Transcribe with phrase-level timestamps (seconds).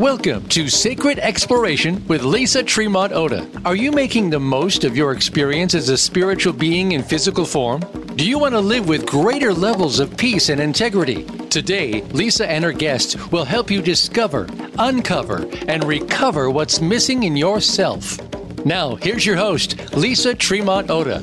[0.00, 3.46] Welcome to Sacred Exploration with Lisa Tremont Ota.
[3.66, 7.80] Are you making the most of your experience as a spiritual being in physical form?
[8.16, 11.24] Do you want to live with greater levels of peace and integrity?
[11.50, 17.36] Today, Lisa and her guests will help you discover, uncover, and recover what's missing in
[17.36, 18.18] yourself.
[18.64, 21.22] Now, here's your host, Lisa Tremont Ota.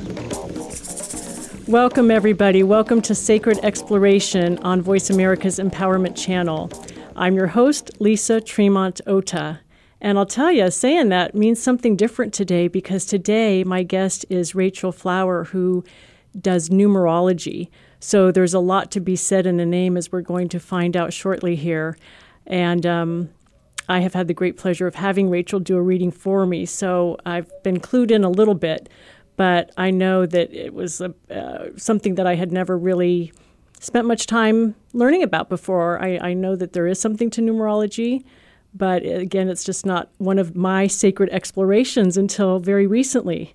[1.66, 2.62] Welcome, everybody.
[2.62, 6.70] Welcome to Sacred Exploration on Voice America's Empowerment Channel.
[7.18, 9.58] I'm your host, Lisa Tremont Ota.
[10.00, 14.54] And I'll tell you, saying that means something different today because today my guest is
[14.54, 15.82] Rachel Flower, who
[16.40, 17.70] does numerology.
[17.98, 20.96] So there's a lot to be said in a name, as we're going to find
[20.96, 21.98] out shortly here.
[22.46, 23.30] And um,
[23.88, 26.66] I have had the great pleasure of having Rachel do a reading for me.
[26.66, 28.88] So I've been clued in a little bit,
[29.36, 33.32] but I know that it was a, uh, something that I had never really
[33.80, 36.02] spent much time learning about before.
[36.02, 38.24] I, I know that there is something to numerology,
[38.74, 43.54] but again, it's just not one of my sacred explorations until very recently.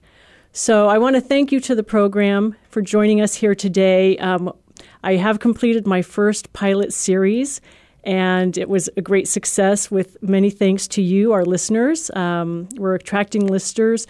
[0.52, 4.18] So I want to thank you to the program for joining us here today.
[4.18, 4.54] Um,
[5.04, 7.60] I have completed my first pilot series,
[8.04, 12.12] and it was a great success with many thanks to you, our listeners.
[12.12, 14.08] Um, we're attracting listeners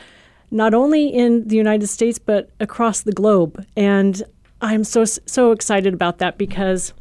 [0.52, 3.66] not only in the United States, but across the globe.
[3.76, 4.22] And
[4.64, 6.94] I'm so so excited about that because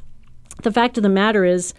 [0.64, 1.74] the fact of the matter is,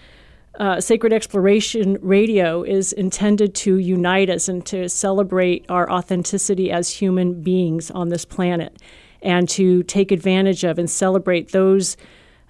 [0.57, 6.89] uh, Sacred Exploration Radio is intended to unite us and to celebrate our authenticity as
[6.89, 8.81] human beings on this planet,
[9.21, 11.97] and to take advantage of and celebrate those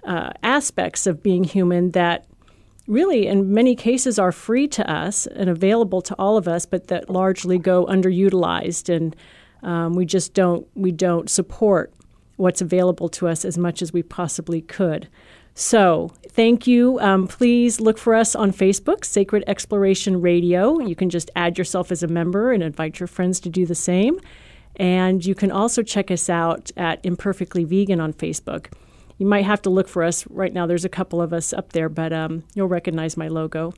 [0.04, 2.26] uh, aspects of being human that
[2.86, 6.86] really, in many cases, are free to us and available to all of us, but
[6.86, 9.16] that largely go underutilized, and
[9.64, 11.92] um, we just don't we don't support
[12.36, 15.08] what's available to us as much as we possibly could.
[15.56, 16.98] So, thank you.
[16.98, 20.80] Um, please look for us on Facebook, Sacred Exploration Radio.
[20.80, 23.74] You can just add yourself as a member and invite your friends to do the
[23.76, 24.18] same.
[24.76, 28.66] And you can also check us out at Imperfectly Vegan on Facebook.
[29.18, 30.26] You might have to look for us.
[30.26, 33.72] Right now, there's a couple of us up there, but um, you'll recognize my logo.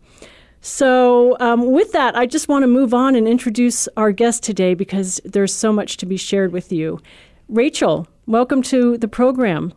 [0.62, 4.72] So, um, with that, I just want to move on and introduce our guest today
[4.72, 7.00] because there's so much to be shared with you.
[7.48, 9.72] Rachel, welcome to the program.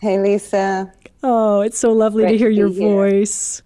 [0.00, 0.92] Hey, Lisa.
[1.22, 3.62] Oh, it's so lovely Great to hear to your voice.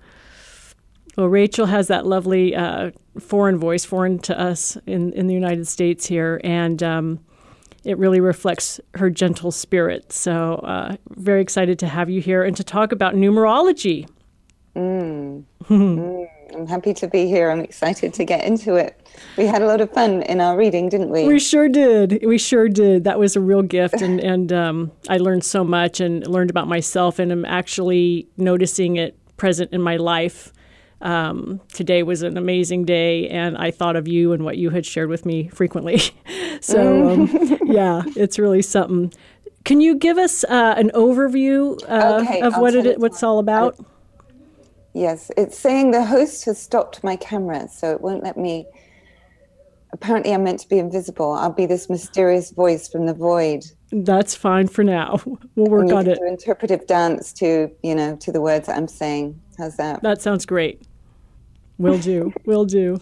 [1.16, 2.90] Well, Rachel has that lovely uh,
[3.20, 7.20] foreign voice, foreign to us in, in the United States here, and um,
[7.84, 10.12] it really reflects her gentle spirit.
[10.12, 14.08] So, uh, very excited to have you here and to talk about numerology.
[14.74, 15.44] Mm.
[15.64, 16.28] mm.
[16.54, 17.50] I'm happy to be here.
[17.50, 19.00] I'm excited to get into it.
[19.36, 21.26] We had a lot of fun in our reading, didn't we?
[21.26, 22.24] We sure did.
[22.24, 23.04] We sure did.
[23.04, 26.68] That was a real gift, and and um, I learned so much and learned about
[26.68, 30.52] myself, and I'm actually noticing it present in my life.
[31.00, 34.86] Um, today was an amazing day, and I thought of you and what you had
[34.86, 36.00] shared with me frequently.
[36.60, 39.12] so um, yeah, it's really something.
[39.64, 43.38] Can you give us uh, an overview uh, okay, of I'll what it, what's all
[43.38, 43.76] about?
[44.94, 48.66] Yes, it's saying the host has stopped my camera, so it won't let me.
[49.92, 51.32] Apparently, I'm meant to be invisible.
[51.32, 53.64] I'll be this mysterious voice from the void.
[53.90, 55.20] That's fine for now.
[55.56, 56.18] We'll work on it.
[56.26, 59.40] Interpretive dance to you know to the words that I'm saying.
[59.58, 60.02] How's that?
[60.02, 60.82] That sounds great.
[61.78, 62.32] Will do.
[62.44, 62.98] Will do.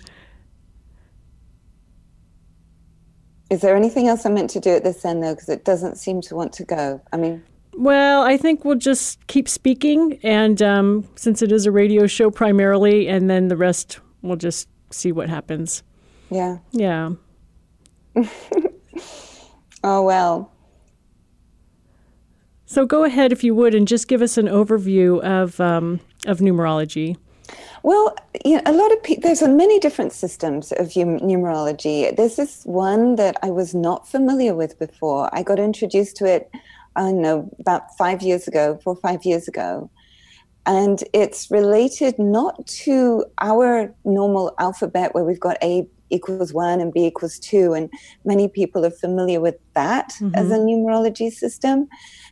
[3.51, 5.35] Is there anything else I'm meant to do at this end though?
[5.35, 7.03] Because it doesn't seem to want to go.
[7.13, 7.43] I mean,
[7.75, 12.31] well, I think we'll just keep speaking, and um, since it is a radio show
[12.31, 15.83] primarily, and then the rest we'll just see what happens.
[16.31, 16.59] Yeah.
[16.73, 17.13] Yeah.
[19.85, 20.53] oh well.
[22.67, 26.39] So go ahead, if you would, and just give us an overview of um, of
[26.39, 27.17] numerology.
[27.83, 32.15] Well, you know, a lot of people, there's many different systems of numerology.
[32.17, 35.29] There's this one that I was not familiar with before.
[35.35, 36.51] I got introduced to it
[36.97, 39.91] I don't know, about five years ago, four or five years ago.
[40.65, 46.93] And it's related not to our normal alphabet where we've got A equals one and
[46.93, 47.73] B equals two.
[47.73, 47.91] And
[48.25, 50.35] many people are familiar with that mm-hmm.
[50.35, 51.89] as a numerology system.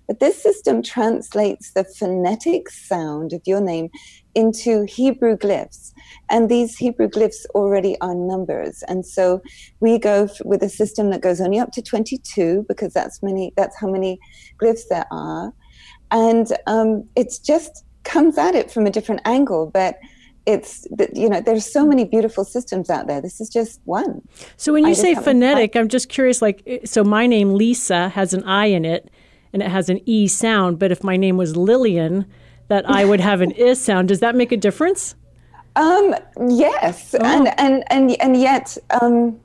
[0.07, 3.91] But this system translates the phonetic sound of your name
[4.35, 5.93] into Hebrew glyphs.
[6.29, 8.83] And these Hebrew glyphs already are numbers.
[8.89, 9.43] And so
[9.81, 13.79] we go with a system that goes only up to 22 because that's many, that's
[13.79, 14.19] how many
[14.61, 15.53] glyphs there are.
[16.11, 19.71] And um, it's just comes at it from a different angle.
[19.73, 19.97] But
[20.47, 24.23] it's you know there's so many beautiful systems out there this is just one
[24.57, 28.33] so when you I say phonetic i'm just curious like so my name lisa has
[28.33, 29.11] an i in it
[29.53, 32.27] and it has an e sound but if my name was lillian
[32.71, 34.09] that I would have an is sound.
[34.09, 35.17] Does that make a difference?
[35.77, 36.15] Um,
[36.49, 37.25] yes, oh.
[37.25, 39.39] and, and and and yet um,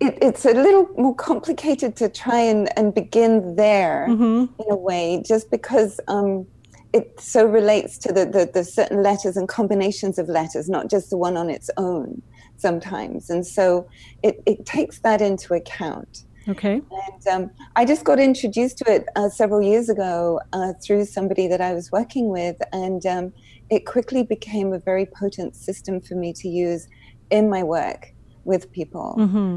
[0.00, 4.62] it, it's a little more complicated to try and, and begin there mm-hmm.
[4.62, 6.46] in a way, just because um,
[6.92, 11.10] it so relates to the, the, the certain letters and combinations of letters, not just
[11.10, 12.22] the one on its own
[12.56, 13.88] sometimes, and so
[14.22, 16.24] it, it takes that into account.
[16.48, 16.80] Okay.
[16.90, 21.46] And um, I just got introduced to it uh, several years ago uh, through somebody
[21.46, 23.32] that I was working with, and um,
[23.70, 26.88] it quickly became a very potent system for me to use
[27.30, 28.14] in my work
[28.44, 29.56] with people, mm-hmm.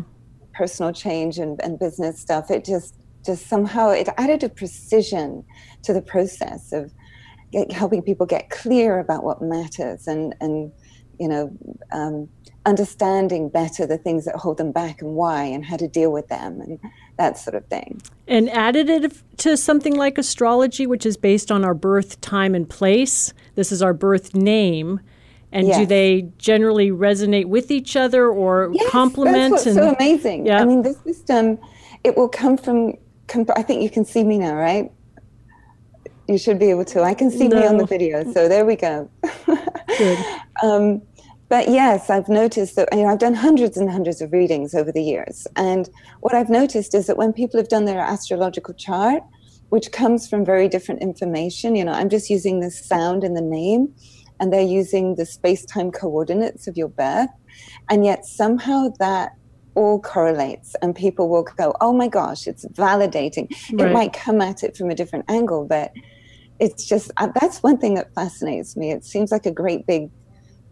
[0.53, 2.51] personal change and, and business stuff.
[2.51, 2.95] It just
[3.25, 5.45] just somehow it added a precision
[5.83, 6.91] to the process of
[7.71, 10.71] helping people get clear about what matters and and
[11.19, 11.55] you know
[11.91, 12.27] um,
[12.65, 16.27] understanding better the things that hold them back and why and how to deal with
[16.27, 16.79] them and
[17.17, 18.01] that sort of thing.
[18.27, 22.69] And added it to something like astrology, which is based on our birth time and
[22.69, 23.33] place.
[23.55, 24.99] This is our birth name.
[25.51, 25.79] And yes.
[25.79, 29.55] do they generally resonate with each other or yes, complement?
[29.55, 30.45] That's what's and, so amazing.
[30.45, 30.61] Yeah.
[30.61, 31.59] I mean, this system,
[32.03, 32.93] it will come from,
[33.55, 34.91] I think you can see me now, right?
[36.27, 37.01] You should be able to.
[37.01, 37.59] I can see no.
[37.59, 38.31] me on the video.
[38.31, 39.09] So there we go.
[39.97, 40.25] Good.
[40.63, 41.01] um,
[41.51, 44.89] but yes, I've noticed that you know, I've done hundreds and hundreds of readings over
[44.89, 45.45] the years.
[45.57, 45.89] And
[46.21, 49.21] what I've noticed is that when people have done their astrological chart,
[49.67, 53.41] which comes from very different information, you know, I'm just using the sound and the
[53.41, 53.93] name,
[54.39, 57.29] and they're using the space time coordinates of your birth.
[57.89, 59.33] And yet somehow that
[59.75, 63.89] all correlates and people will go oh my gosh it's validating right.
[63.89, 65.93] it might come at it from a different angle but
[66.59, 70.09] it's just uh, that's one thing that fascinates me it seems like a great big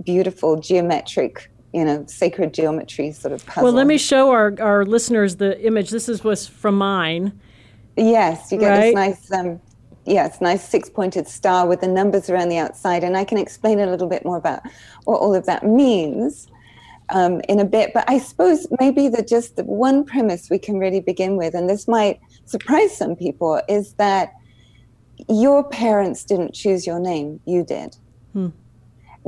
[0.04, 3.64] beautiful geometric you know sacred geometry sort of puzzle.
[3.64, 5.90] Well, let me show our our listeners the image.
[5.90, 7.40] This is was from mine.
[7.96, 8.82] Yes, you get right?
[8.82, 9.62] this nice um
[10.06, 13.86] yes, nice six-pointed star with the numbers around the outside and I can explain a
[13.86, 14.62] little bit more about
[15.04, 16.48] what all of that means.
[17.12, 20.78] Um, in a bit, but I suppose maybe the just the one premise we can
[20.78, 24.36] really begin with, and this might surprise some people, is that
[25.28, 27.98] your parents didn't choose your name, you did.
[28.34, 28.50] Hmm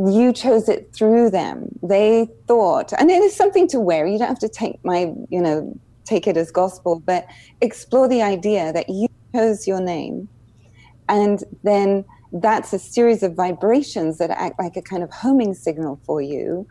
[0.07, 1.77] you chose it through them.
[1.83, 4.07] They thought, and it is something to wear.
[4.07, 7.27] You don't have to take my, you know, take it as gospel, but
[7.61, 10.27] explore the idea that you chose your name.
[11.09, 15.99] And then that's a series of vibrations that act like a kind of homing signal
[16.05, 16.65] for you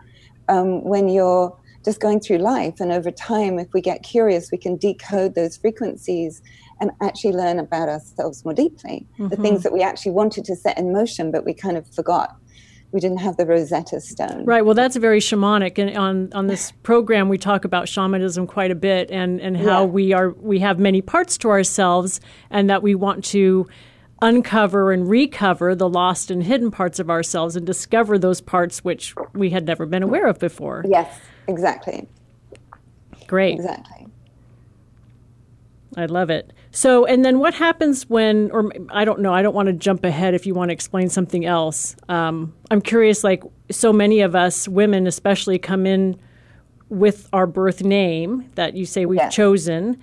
[0.48, 2.80] um, when you're just going through life.
[2.80, 6.42] And over time, if we get curious, we can decode those frequencies
[6.80, 9.06] and actually learn about ourselves more deeply.
[9.14, 9.28] Mm-hmm.
[9.28, 12.36] The things that we actually wanted to set in motion, but we kind of forgot
[12.92, 14.44] we didn't have the Rosetta Stone.
[14.44, 14.64] Right.
[14.64, 18.74] Well, that's very shamanic, and on on this program we talk about shamanism quite a
[18.74, 19.84] bit, and and how yeah.
[19.84, 22.20] we are we have many parts to ourselves,
[22.50, 23.68] and that we want to
[24.22, 29.14] uncover and recover the lost and hidden parts of ourselves, and discover those parts which
[29.34, 30.84] we had never been aware of before.
[30.88, 32.08] Yes, exactly.
[33.26, 33.54] Great.
[33.54, 34.08] Exactly.
[35.96, 36.52] I love it.
[36.72, 40.04] So, and then what happens when, or I don't know, I don't want to jump
[40.04, 41.96] ahead if you want to explain something else.
[42.08, 46.18] Um, I'm curious, like, so many of us women, especially, come in
[46.88, 49.34] with our birth name that you say we've yes.
[49.34, 50.00] chosen,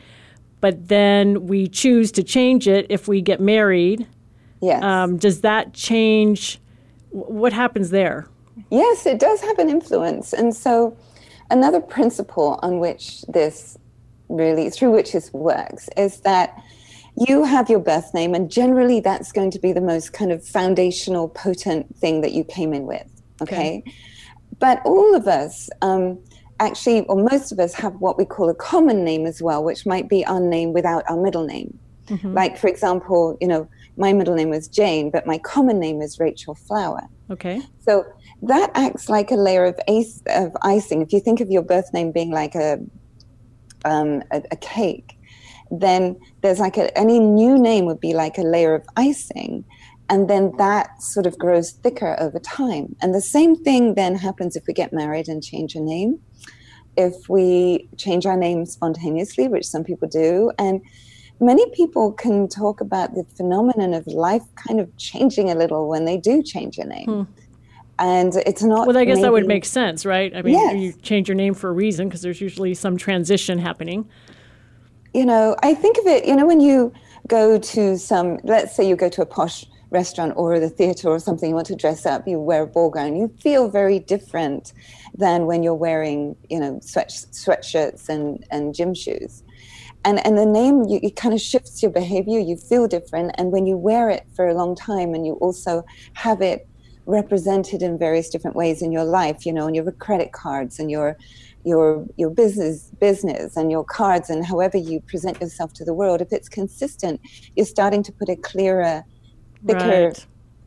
[0.60, 4.06] but then we choose to change it if we get married.
[4.62, 4.84] Yes.
[4.84, 6.60] Um, does that change?
[7.12, 8.28] What happens there?
[8.72, 10.34] Yes, it does have an influence.
[10.34, 10.98] And so,
[11.50, 13.78] another principle on which this
[14.30, 16.62] really through which this works is that
[17.28, 20.46] you have your birth name, and generally that's going to be the most kind of
[20.46, 23.08] foundational, potent thing that you came in with.
[23.42, 23.56] Okay.
[23.56, 23.94] okay.
[24.60, 26.20] But all of us, um,
[26.60, 29.86] actually, or most of us, have what we call a common name as well, which
[29.86, 31.78] might be our name without our middle name.
[32.08, 32.34] Mm-hmm.
[32.34, 33.68] Like, for example, you know,
[33.98, 37.02] my middle name was Jane, but my common name is Rachel Flower.
[37.32, 37.62] Okay.
[37.84, 38.06] So
[38.44, 41.02] that acts like a layer of, ace, of icing.
[41.02, 42.80] If you think of your birth name being like a
[43.88, 45.18] um, a, a, cake,
[45.72, 49.66] then there's like a, any new name would be like a layer of icing.
[50.10, 52.96] And then that sort of grows thicker over time.
[53.02, 56.20] And the same thing then happens if we get married and change a name.
[56.96, 60.82] If we change our name spontaneously, which some people do, and
[61.40, 66.06] many people can talk about the phenomenon of life kind of changing a little when
[66.06, 67.06] they do change a name.
[67.06, 67.44] Hmm
[68.00, 68.88] and it's not.
[68.88, 70.36] Well, I guess maybe, that would make sense, right?
[70.36, 70.76] I mean, yes.
[70.76, 74.08] you change your name for a reason because there's usually some transition happening.
[75.14, 76.26] You know, I think of it.
[76.26, 76.94] You know, when you
[77.28, 81.20] go to some, let's say you go to a posh restaurant or the theater or
[81.20, 84.74] something, you want to dress up, you wear a ball gown, you feel very different
[85.16, 89.44] than when you're wearing, you know, sweat sweatshirts and and gym shoes.
[90.06, 93.52] And, and the name you, it kind of shifts your behavior you feel different and
[93.52, 96.66] when you wear it for a long time and you also have it
[97.08, 100.92] represented in various different ways in your life, you know, on your credit cards and
[100.92, 101.18] your
[101.64, 106.22] your your business business and your cards and however you present yourself to the world,
[106.22, 107.20] if it's consistent,
[107.56, 109.04] you're starting to put a clearer,
[109.66, 110.26] thicker right.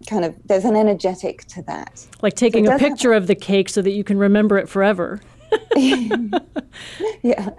[0.09, 2.07] kind of there's an energetic to that.
[2.23, 4.69] Like taking so a picture have, of the cake so that you can remember it
[4.69, 5.21] forever.
[5.77, 6.17] yeah.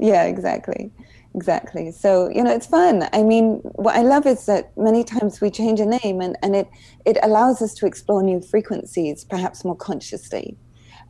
[0.00, 0.92] Yeah, exactly
[1.34, 1.90] exactly.
[1.90, 3.08] So you know it's fun.
[3.12, 6.56] I mean what i love is that many times we change a name and, and
[6.56, 6.68] it
[7.04, 10.56] it allows us to explore new frequencies perhaps more consciously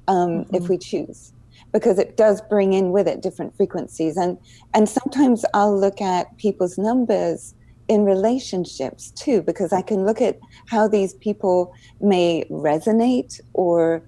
[0.07, 0.55] um, mm-hmm.
[0.55, 1.33] if we choose
[1.73, 4.17] because it does bring in with it different frequencies.
[4.17, 4.39] And
[4.75, 7.55] and sometimes i'll look at people's numbers
[7.89, 14.03] in relationships too because i can look at how these people may resonate or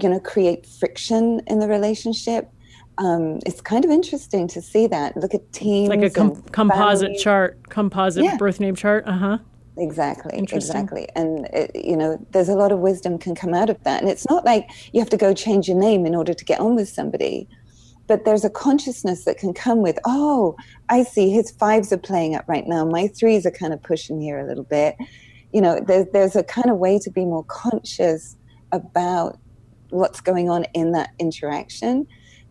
[0.00, 2.50] you know create friction in the relationship
[2.98, 5.16] um, it's kind of interesting to see that.
[5.16, 8.36] Look at teams, like a com- composite chart, composite yeah.
[8.36, 9.04] birth name chart.
[9.06, 9.38] Uh huh.
[9.76, 11.08] Exactly, exactly.
[11.14, 14.02] And it, you know, there's a lot of wisdom can come out of that.
[14.02, 16.58] And it's not like you have to go change your name in order to get
[16.58, 17.48] on with somebody,
[18.08, 19.96] but there's a consciousness that can come with.
[20.04, 20.56] Oh,
[20.88, 21.30] I see.
[21.30, 22.84] His fives are playing up right now.
[22.84, 24.96] My threes are kind of pushing here a little bit.
[25.52, 28.36] You know, there's there's a kind of way to be more conscious
[28.72, 29.38] about
[29.90, 32.08] what's going on in that interaction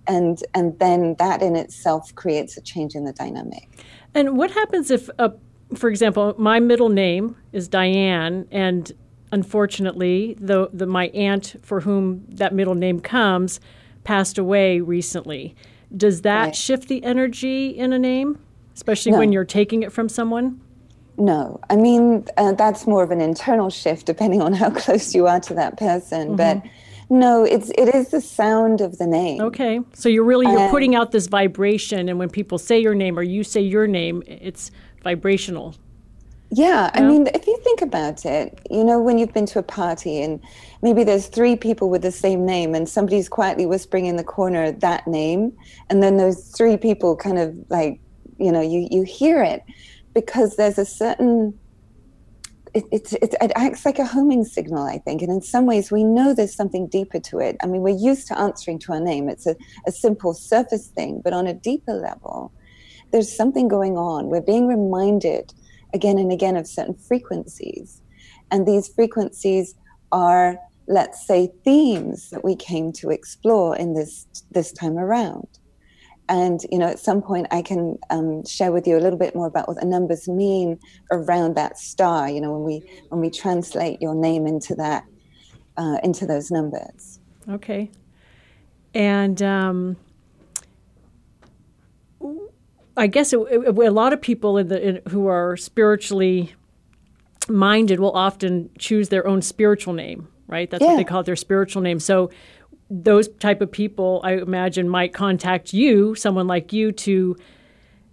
[0.07, 3.69] and and then that in itself creates a change in the dynamic.
[4.13, 5.29] And what happens if, uh,
[5.75, 8.91] for example, my middle name is Diane, and
[9.31, 13.59] unfortunately, the, the my aunt for whom that middle name comes
[14.03, 15.55] passed away recently.
[15.95, 16.55] Does that right.
[16.55, 18.39] shift the energy in a name,
[18.73, 19.19] especially no.
[19.19, 20.61] when you're taking it from someone?
[21.17, 25.27] No, I mean uh, that's more of an internal shift, depending on how close you
[25.27, 26.29] are to that person.
[26.29, 26.35] Mm-hmm.
[26.35, 26.61] But
[27.09, 29.41] no, it's it is the sound of the name.
[29.41, 33.17] Okay, so you're really you're putting out this vibration, and when people say your name
[33.17, 34.71] or you say your name, it's
[35.03, 35.75] vibrational.
[36.49, 39.63] Yeah, I mean, if you think about it, you know, when you've been to a
[39.63, 40.39] party and
[40.81, 44.71] maybe there's three people with the same name, and somebody's quietly whispering in the corner
[44.71, 45.51] that name,
[45.89, 47.99] and then those three people kind of like,
[48.37, 49.63] you know, you you hear it
[50.13, 51.57] because there's a certain
[52.77, 55.21] it, it, it, it, acts like a homing signal, I think.
[55.21, 57.57] And in some ways, we know there's something deeper to it.
[57.63, 59.55] I mean, we're used to answering to our name, it's a,
[59.87, 61.21] a simple surface thing.
[61.23, 62.51] But on a deeper level,
[63.11, 64.27] there's something going on.
[64.27, 65.53] We're being reminded
[65.93, 68.01] again and again of certain frequencies.
[68.51, 69.75] And these frequencies
[70.11, 75.47] are, let's say, themes that we came to explore in this, this time around
[76.29, 79.33] and you know at some point i can um, share with you a little bit
[79.35, 80.79] more about what the numbers mean
[81.11, 85.05] around that star you know when we when we translate your name into that
[85.77, 87.19] uh, into those numbers.
[87.47, 87.89] Okay.
[88.93, 89.95] And um,
[92.97, 96.55] i guess it, it, a lot of people in the, in, who are spiritually
[97.47, 100.69] minded will often choose their own spiritual name right?
[100.69, 100.91] That's yeah.
[100.91, 101.99] what they call it their spiritual name.
[101.99, 102.31] So
[102.89, 107.35] those type of people, I imagine, might contact you, someone like you, to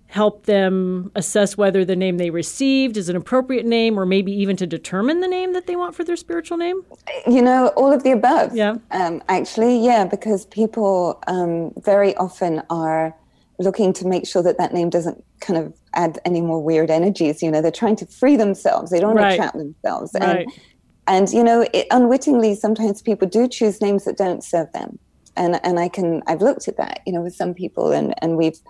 [0.06, 4.56] help them assess whether the name they received is an appropriate name or maybe even
[4.56, 6.82] to determine the name that they want for their spiritual name?
[7.26, 8.54] You know, all of the above.
[8.54, 8.76] Yeah.
[8.92, 13.14] Um, actually, yeah, because people um, very often are
[13.58, 17.42] looking to make sure that that name doesn't kind of add any more weird energies.
[17.42, 19.22] You know, they're trying to free themselves, they don't right.
[19.22, 20.12] want to trap themselves.
[20.14, 20.46] Right.
[20.46, 20.52] And
[21.06, 24.98] and you know it, unwittingly sometimes people do choose names that don't serve them.
[25.36, 28.36] And and i can i've looked at that you know with some people and and
[28.36, 28.60] we've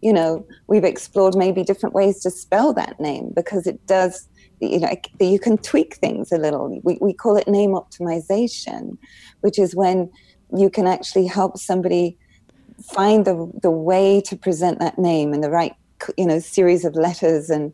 [0.00, 4.28] you know we've explored maybe different ways to spell that name because it does
[4.60, 6.80] you know you can tweak things a little.
[6.82, 8.96] We, we call it name optimization
[9.40, 10.10] which is when
[10.56, 12.18] you can actually help somebody
[12.92, 15.74] find the the way to present that name in the right
[16.16, 17.72] you know series of letters and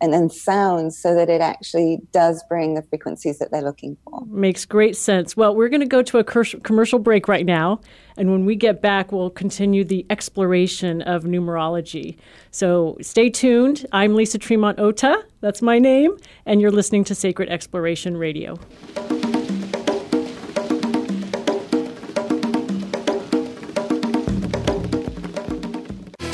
[0.00, 4.24] and then sounds so that it actually does bring the frequencies that they're looking for.
[4.26, 5.36] Makes great sense.
[5.36, 7.80] Well, we're going to go to a commercial break right now.
[8.16, 12.16] And when we get back, we'll continue the exploration of numerology.
[12.50, 13.86] So stay tuned.
[13.92, 15.24] I'm Lisa Tremont Ota.
[15.40, 16.16] That's my name.
[16.46, 18.58] And you're listening to Sacred Exploration Radio.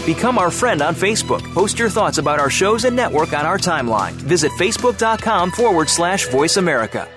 [0.05, 1.43] Become our friend on Facebook.
[1.55, 4.13] Post your thoughts about our shows and network on our timeline.
[4.13, 7.09] Visit facebook.com forward slash voice America.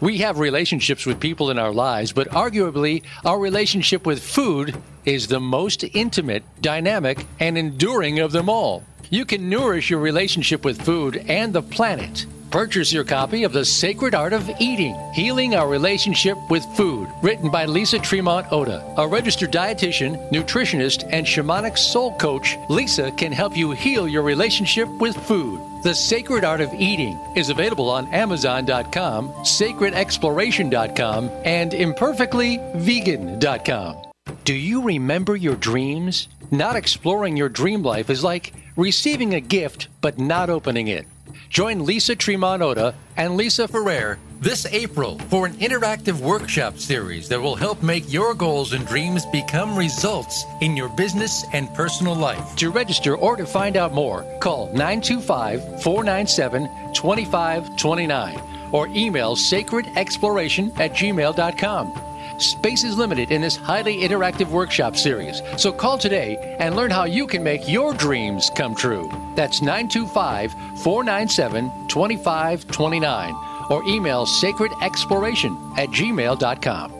[0.00, 5.26] We have relationships with people in our lives, but arguably, our relationship with food is
[5.26, 8.84] the most intimate, dynamic, and enduring of them all.
[9.10, 13.64] You can nourish your relationship with food and the planet Purchase your copy of The
[13.64, 18.82] Sacred Art of Eating, Healing Our Relationship with Food, written by Lisa Tremont Ota.
[18.96, 24.88] A registered dietitian, nutritionist, and shamanic soul coach, Lisa can help you heal your relationship
[24.98, 25.60] with food.
[25.84, 33.96] The Sacred Art of Eating is available on Amazon.com, SacredExploration.com, and ImperfectlyVegan.com.
[34.44, 36.26] Do you remember your dreams?
[36.50, 41.06] Not exploring your dream life is like receiving a gift but not opening it.
[41.50, 47.56] Join Lisa Tremont and Lisa Ferrer this April for an interactive workshop series that will
[47.56, 52.56] help make your goals and dreams become results in your business and personal life.
[52.56, 58.40] To register or to find out more, call 925 497 2529
[58.72, 62.09] or email sacredexploration at gmail.com.
[62.40, 67.04] Space is limited in this highly interactive workshop series, so call today and learn how
[67.04, 69.10] you can make your dreams come true.
[69.36, 73.34] That's 925 497 2529
[73.70, 76.99] or email sacredexploration at gmail.com.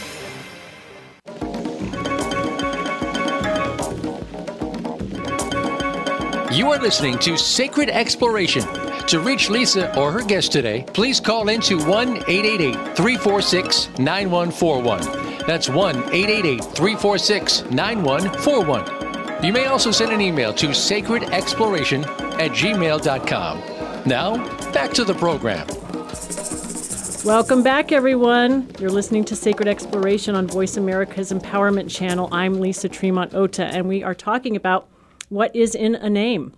[6.51, 8.63] You are listening to Sacred Exploration.
[9.07, 15.47] To reach Lisa or her guest today, please call into 1 888 346 9141.
[15.47, 19.43] That's 1 888 346 9141.
[19.45, 22.05] You may also send an email to sacredexploration
[22.37, 24.03] at gmail.com.
[24.05, 25.65] Now, back to the program.
[27.23, 28.69] Welcome back, everyone.
[28.77, 32.27] You're listening to Sacred Exploration on Voice America's Empowerment Channel.
[32.33, 34.90] I'm Lisa Tremont Ota, and we are talking about
[35.31, 36.53] what is in a name.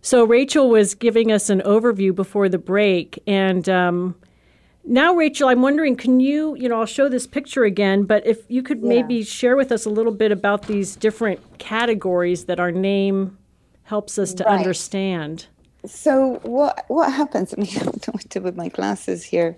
[0.00, 4.14] So Rachel was giving us an overview before the break, and um,
[4.84, 8.38] now Rachel, I'm wondering, can you, you know, I'll show this picture again, but if
[8.48, 8.88] you could yeah.
[8.88, 13.36] maybe share with us a little bit about these different categories that our name
[13.82, 14.58] helps us to right.
[14.58, 15.46] understand.
[15.84, 17.54] So what what happens?
[17.54, 19.56] I mean, I don't know what to do with my glasses here.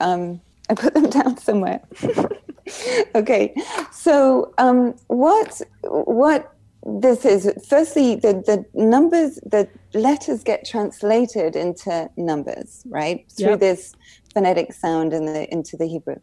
[0.00, 1.80] Um, I put them down somewhere.
[3.14, 3.54] okay,
[3.92, 6.55] so um, what what
[6.86, 13.24] this is firstly the, the numbers the letters get translated into numbers right?
[13.36, 13.60] Through yep.
[13.60, 13.92] this
[14.32, 16.16] phonetic sound in the into the hebrew.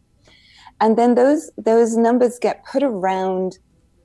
[0.80, 3.58] And then those those numbers get put around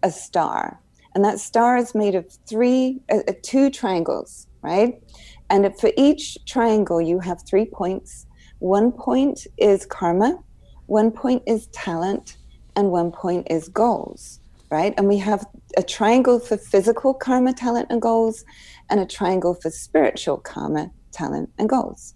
[0.03, 0.79] a star.
[1.15, 5.01] And that star is made of three uh, uh two triangles right?
[5.49, 8.25] And for each triangle you have three points.
[8.59, 10.39] One point is karma
[10.87, 12.37] one point is talent
[12.75, 14.38] and one point is goals
[14.69, 15.45] right and we have
[15.77, 18.43] a triangle for physical karma, talent, and goals,
[18.89, 22.15] and a triangle for spiritual karma, talent, and goals.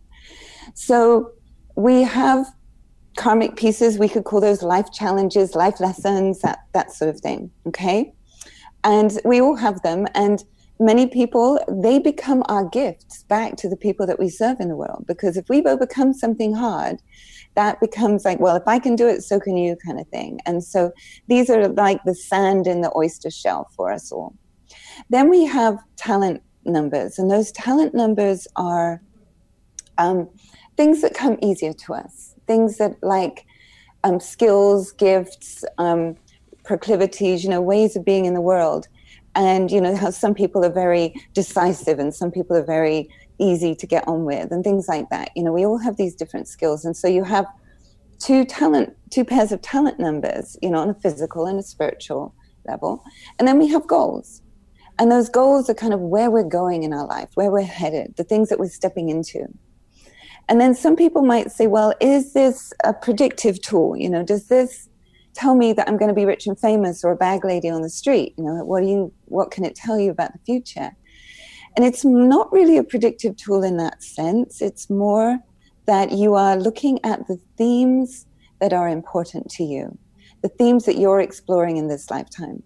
[0.73, 1.31] So
[1.75, 2.47] we have
[3.17, 3.99] karmic pieces.
[3.99, 7.51] We could call those life challenges, life lessons, that, that sort of thing.
[7.67, 8.13] Okay.
[8.83, 10.07] And we all have them.
[10.13, 10.43] And
[10.79, 14.75] many people, they become our gifts back to the people that we serve in the
[14.75, 15.05] world.
[15.07, 17.01] Because if we've overcome something hard,
[17.55, 20.39] that becomes like, well, if I can do it, so can you, kind of thing.
[20.45, 20.91] And so
[21.27, 24.35] these are like the sand in the oyster shell for us all.
[25.09, 29.01] Then we have talent numbers, and those talent numbers are
[29.97, 30.29] um,
[30.77, 33.45] things that come easier to us, things that like
[34.03, 36.15] um, skills, gifts, um,
[36.63, 38.87] proclivities, you know, ways of being in the world.
[39.35, 43.73] And, you know, how some people are very decisive and some people are very easy
[43.75, 45.31] to get on with and things like that.
[45.35, 46.85] You know, we all have these different skills.
[46.85, 47.47] And so you have
[48.19, 52.33] two talent, two pairs of talent numbers, you know, on a physical and a spiritual
[52.67, 53.03] level.
[53.39, 54.41] And then we have goals.
[54.99, 58.15] And those goals are kind of where we're going in our life, where we're headed,
[58.15, 59.47] the things that we're stepping into.
[60.47, 63.97] And then some people might say, well, is this a predictive tool?
[63.97, 64.89] You know, does this
[65.33, 67.81] tell me that I'm going to be rich and famous or a bag lady on
[67.81, 68.33] the street?
[68.37, 70.91] You know, what do you what can it tell you about the future?
[71.75, 74.61] And it's not really a predictive tool in that sense.
[74.61, 75.39] It's more
[75.85, 78.25] that you are looking at the themes
[78.59, 79.97] that are important to you,
[80.41, 82.63] the themes that you're exploring in this lifetime.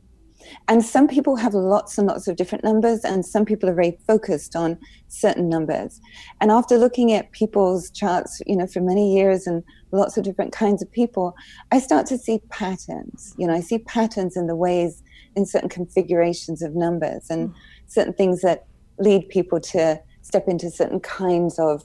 [0.67, 3.97] And some people have lots and lots of different numbers, and some people are very
[4.07, 6.01] focused on certain numbers.
[6.41, 10.51] And after looking at people's charts, you know, for many years and lots of different
[10.51, 11.36] kinds of people,
[11.71, 13.33] I start to see patterns.
[13.38, 15.03] You know, I see patterns in the ways
[15.36, 17.55] in certain configurations of numbers and hmm.
[17.88, 18.65] certain things that
[18.99, 21.83] lead people to step into certain kinds of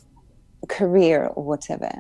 [0.69, 1.91] career or whatever.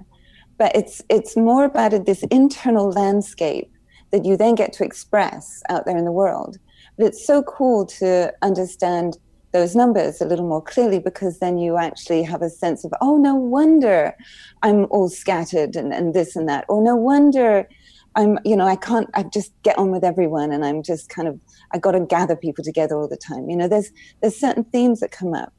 [0.58, 3.70] but it's it's more about this internal landscape
[4.12, 6.58] that you then get to express out there in the world.
[6.96, 9.18] But it's so cool to understand
[9.52, 13.16] those numbers a little more clearly because then you actually have a sense of, oh,
[13.16, 14.14] no wonder
[14.62, 16.64] I'm all scattered and, and this and that.
[16.68, 17.68] Or no wonder
[18.14, 21.28] I'm, you know, I can't, I just get on with everyone and I'm just kind
[21.28, 21.38] of,
[21.72, 23.48] I got to gather people together all the time.
[23.48, 25.52] You know, there's, there's certain themes that come up.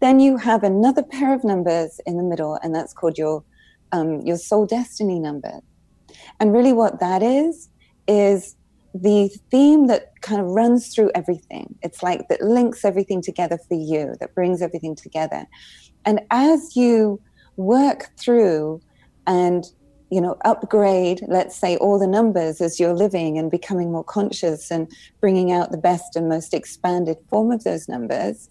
[0.00, 3.42] Then you have another pair of numbers in the middle, and that's called your,
[3.92, 5.60] um, your soul destiny number.
[6.38, 7.70] And really what that is,
[8.08, 8.56] is
[8.94, 11.74] the theme that kind of runs through everything.
[11.82, 15.46] It's like that links everything together for you, that brings everything together.
[16.04, 17.20] And as you
[17.56, 18.80] work through
[19.26, 19.64] and
[20.10, 24.70] you know upgrade let's say all the numbers as you're living and becoming more conscious
[24.70, 24.90] and
[25.20, 28.48] bringing out the best and most expanded form of those numbers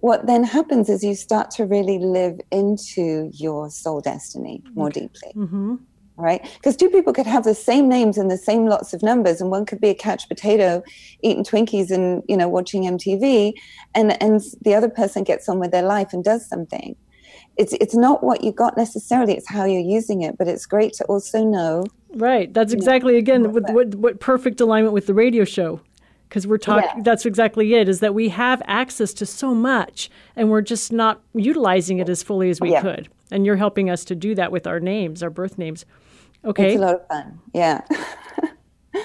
[0.00, 5.00] what then happens is you start to really live into your soul destiny more okay.
[5.00, 5.76] deeply mm-hmm
[6.18, 6.42] right?
[6.56, 9.50] Because two people could have the same names and the same lots of numbers, and
[9.50, 10.82] one could be a couch potato
[11.22, 13.54] eating Twinkies and you know watching MTV,
[13.94, 16.96] and and the other person gets on with their life and does something.
[17.56, 20.36] It's it's not what you got necessarily; it's how you're using it.
[20.36, 21.84] But it's great to also know.
[22.14, 22.52] Right.
[22.52, 25.82] That's exactly know, again what, what, what perfect alignment with the radio show
[26.28, 27.02] because we're talking yeah.
[27.02, 31.20] that's exactly it is that we have access to so much and we're just not
[31.34, 32.82] utilizing it as fully as we yeah.
[32.82, 35.84] could and you're helping us to do that with our names our birth names
[36.44, 36.74] Okay.
[36.74, 37.40] It's a lot of fun.
[37.52, 37.82] Yeah.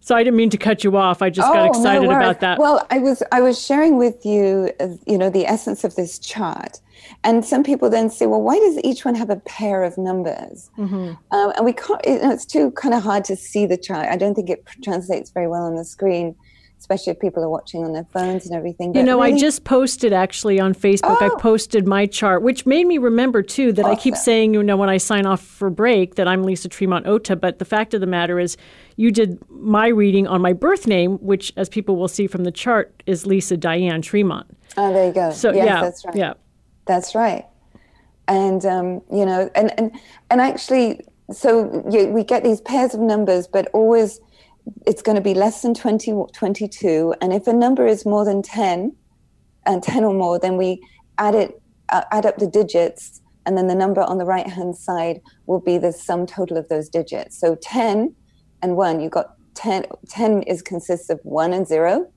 [0.00, 1.20] so I didn't mean to cut you off.
[1.22, 2.58] I just oh, got excited no about that.
[2.58, 6.18] Well, I was I was sharing with you, uh, you know, the essence of this
[6.18, 6.80] chart,
[7.24, 10.70] and some people then say, well, why does each one have a pair of numbers?
[10.78, 11.14] Mm-hmm.
[11.32, 12.00] Um, and we can't.
[12.06, 14.08] You know, it's too kind of hard to see the chart.
[14.08, 16.36] I don't think it translates very well on the screen
[16.78, 18.92] especially if people are watching on their phones and everything.
[18.92, 19.34] But you know, really...
[19.34, 21.16] I just posted actually on Facebook.
[21.20, 21.26] Oh.
[21.26, 23.98] I posted my chart, which made me remember too that awesome.
[23.98, 27.06] I keep saying, you know, when I sign off for break, that I'm Lisa Tremont
[27.06, 27.36] Ota.
[27.36, 28.56] But the fact of the matter is,
[28.96, 32.52] you did my reading on my birth name, which, as people will see from the
[32.52, 34.46] chart, is Lisa Diane Tremont.
[34.76, 35.30] Oh, there you go.
[35.30, 36.16] So yes, yeah, that's right.
[36.16, 36.34] Yeah,
[36.86, 37.46] that's right.
[38.28, 39.92] And um, you know, and and
[40.30, 44.20] and actually, so you, we get these pairs of numbers, but always
[44.86, 47.14] it's going to be less than 20, 22.
[47.20, 48.96] And if a number is more than 10,
[49.68, 50.82] and 10 or more, then we
[51.18, 54.76] add it, uh, add up the digits, and then the number on the right hand
[54.76, 57.38] side will be the sum total of those digits.
[57.38, 58.14] So 10
[58.62, 62.10] and 1, you got 10, 10 is consists of 1 and 0,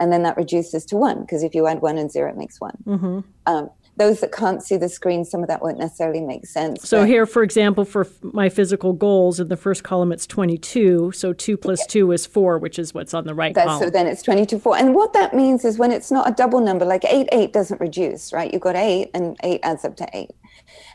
[0.00, 2.60] and then that reduces to 1, because if you add 1 and 0, it makes
[2.60, 3.20] one mm-hmm.
[3.46, 6.88] um, those that can't see the screen, some of that won't necessarily make sense.
[6.88, 11.12] So here, for example, for my physical goals, in the first column, it's 22.
[11.12, 11.86] So 2 plus yeah.
[11.88, 13.82] 2 is 4, which is what's on the right That's, column.
[13.82, 14.76] So then it's 22, 4.
[14.78, 17.80] And what that means is when it's not a double number, like 8, 8 doesn't
[17.80, 18.52] reduce, right?
[18.52, 20.30] You've got 8, and 8 adds up to 8.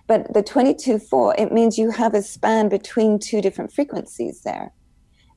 [0.08, 4.74] But the 22, 4, it means you have a span between two different frequencies there.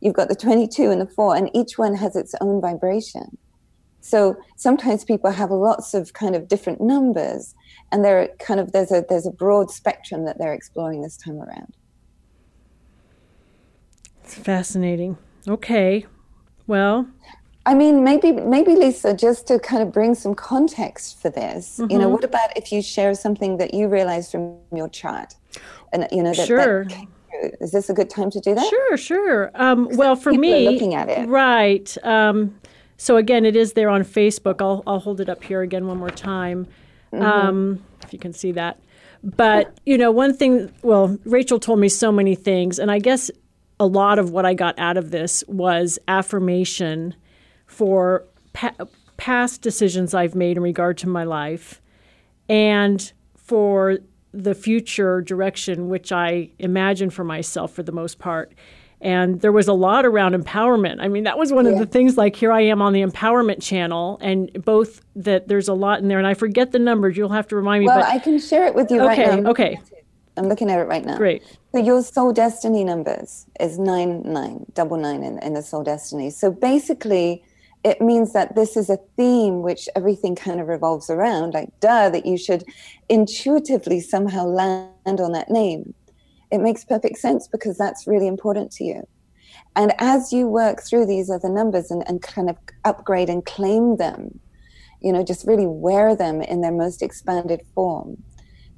[0.00, 3.38] You've got the 22 and the 4, and each one has its own vibration.
[4.02, 7.54] So sometimes people have lots of kind of different numbers,
[7.92, 11.40] and they're kind of there's a there's a broad spectrum that they're exploring this time
[11.40, 11.72] around.
[14.24, 15.16] It's fascinating.
[15.46, 16.04] Okay,
[16.66, 17.08] well,
[17.64, 21.92] I mean, maybe maybe Lisa, just to kind of bring some context for this, mm-hmm.
[21.92, 22.14] you know, mm-hmm.
[22.14, 25.36] what about if you share something that you realized from your chart,
[25.92, 26.84] and you know that, sure.
[26.86, 27.06] That
[27.60, 28.68] is this a good time to do that?
[28.68, 29.50] Sure, sure.
[29.54, 31.96] Um, well, for me, looking at it, right.
[32.02, 32.58] Um,
[33.02, 34.62] so again, it is there on Facebook.
[34.62, 36.68] I'll I'll hold it up here again one more time,
[37.12, 37.20] mm-hmm.
[37.20, 38.78] um, if you can see that.
[39.24, 40.72] But you know, one thing.
[40.82, 43.28] Well, Rachel told me so many things, and I guess
[43.80, 47.16] a lot of what I got out of this was affirmation
[47.66, 48.76] for pa-
[49.16, 51.82] past decisions I've made in regard to my life,
[52.48, 53.98] and for
[54.30, 58.52] the future direction which I imagine for myself for the most part
[59.02, 61.00] and there was a lot around empowerment.
[61.00, 61.72] I mean, that was one yeah.
[61.72, 65.68] of the things like here I am on the empowerment channel and both that there's
[65.68, 67.16] a lot in there and I forget the numbers.
[67.16, 67.88] You'll have to remind me.
[67.88, 69.50] Well, but, I can share it with you okay, right now.
[69.50, 69.78] Okay.
[70.36, 71.16] I'm looking at it right now.
[71.18, 71.42] Great.
[71.72, 76.30] So your soul destiny numbers is nine nine double nine in, in the soul destiny.
[76.30, 77.42] So basically
[77.84, 82.08] it means that this is a theme which everything kind of revolves around, like duh,
[82.10, 82.64] that you should
[83.08, 85.92] intuitively somehow land on that name
[86.52, 89.02] it makes perfect sense because that's really important to you.
[89.74, 93.96] And as you work through these other numbers and, and kind of upgrade and claim
[93.96, 94.38] them,
[95.00, 98.22] you know, just really wear them in their most expanded form,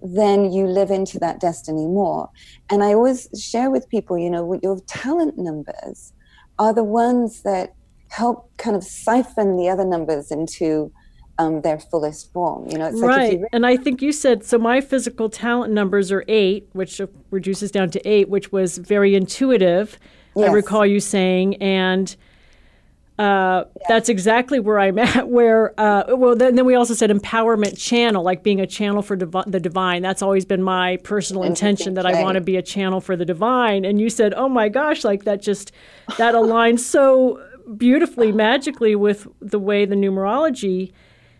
[0.01, 2.31] then you live into that destiny more.
[2.71, 6.13] And I always share with people, you know, your talent numbers
[6.59, 7.75] are the ones that
[8.09, 10.93] help kind of siphon the other numbers into
[11.39, 12.69] um, their fullest form.
[12.71, 13.41] You know, it's right.
[13.41, 14.59] Like and I think you said so.
[14.59, 19.99] My physical talent numbers are eight, which reduces down to eight, which was very intuitive.
[20.37, 20.49] Yes.
[20.49, 22.15] I recall you saying, and
[23.19, 23.87] uh, yeah.
[23.89, 25.29] that's exactly where I'm at.
[25.35, 29.17] Where uh, well, then, then, we also said empowerment channel, like being a channel for
[29.17, 30.03] the divine.
[30.03, 33.25] That's always been my personal intention that I want to be a channel for the
[33.25, 33.85] divine.
[33.85, 35.73] And you said, oh my gosh, like that just
[36.19, 37.41] that aligns so
[37.77, 40.93] beautifully, magically with the way the numerology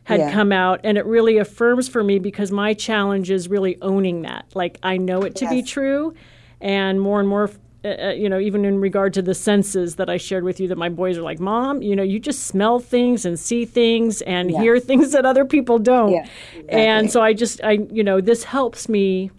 [0.05, 0.33] had yeah.
[0.33, 4.47] come out and it really affirms for me because my challenge is really owning that
[4.55, 5.53] like i know it to yes.
[5.53, 6.15] be true
[6.61, 7.51] and more and more
[7.85, 10.69] uh, uh, you know even in regard to the senses that i shared with you
[10.69, 14.23] that my boys are like mom you know you just smell things and see things
[14.23, 16.81] and hear things that other people don't yeah, exactly.
[16.81, 19.31] and so i just i you know this helps me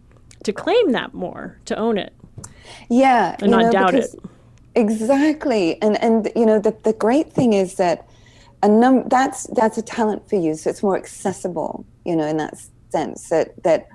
[0.43, 2.13] to claim that more to own it
[2.89, 4.09] yeah and not know, doubt it
[4.75, 8.07] exactly and and you know the, the great thing is that
[8.65, 12.37] a num that's that's a talent for you so it's more accessible you know in
[12.37, 12.55] that
[12.89, 13.87] sense that that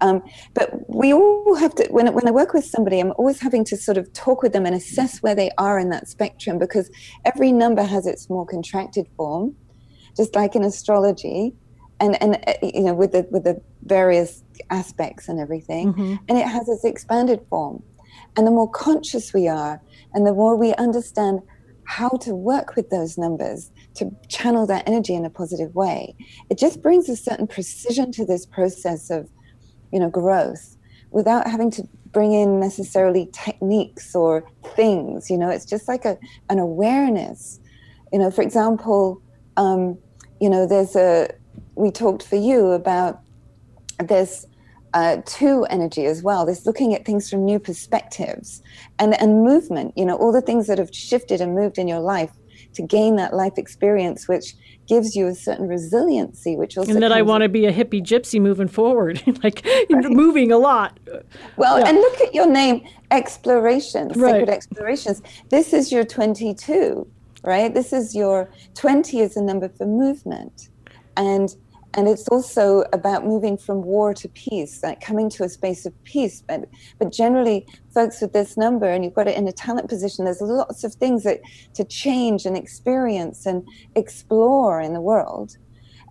[0.00, 0.20] um,
[0.54, 3.76] but we all have to when, when i work with somebody i'm always having to
[3.76, 6.88] sort of talk with them and assess where they are in that spectrum because
[7.24, 9.54] every number has its more contracted form
[10.16, 11.52] just like in astrology
[11.98, 16.14] and and uh, you know with the with the various aspects and everything mm-hmm.
[16.28, 17.82] and it has its expanded form
[18.36, 19.80] and the more conscious we are
[20.14, 21.40] and the more we understand
[21.84, 26.14] how to work with those numbers to channel that energy in a positive way
[26.50, 29.28] it just brings a certain precision to this process of
[29.92, 30.76] you know growth
[31.10, 34.44] without having to bring in necessarily techniques or
[34.76, 36.18] things you know it's just like a
[36.50, 37.60] an awareness
[38.12, 39.20] you know for example
[39.56, 39.98] um,
[40.40, 41.28] you know there's a
[41.74, 43.20] we talked for you about
[43.98, 44.46] this
[44.94, 46.44] uh, two energy as well.
[46.44, 48.62] This looking at things from new perspectives
[48.98, 52.00] and, and movement, you know, all the things that have shifted and moved in your
[52.00, 52.30] life
[52.74, 54.54] to gain that life experience, which
[54.86, 56.92] gives you a certain resiliency, which also.
[56.92, 60.10] And that I want to be a hippie gypsy moving forward, like right.
[60.10, 60.98] moving a lot.
[61.56, 61.88] Well, yeah.
[61.88, 64.32] and look at your name, Explorations, right.
[64.32, 65.22] Sacred Explorations.
[65.50, 67.06] This is your 22,
[67.44, 67.72] right?
[67.72, 70.70] This is your 20 is a number for movement.
[71.16, 71.54] And
[71.94, 76.04] and it's also about moving from war to peace like coming to a space of
[76.04, 76.42] peace.
[76.46, 80.24] But but generally folks with this number and you've got it in a talent position
[80.24, 81.40] there's lots of things that
[81.74, 85.58] to change and experience and explore in the world.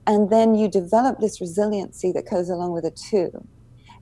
[0.08, 3.48] And then you develop this resiliency that goes along with it too.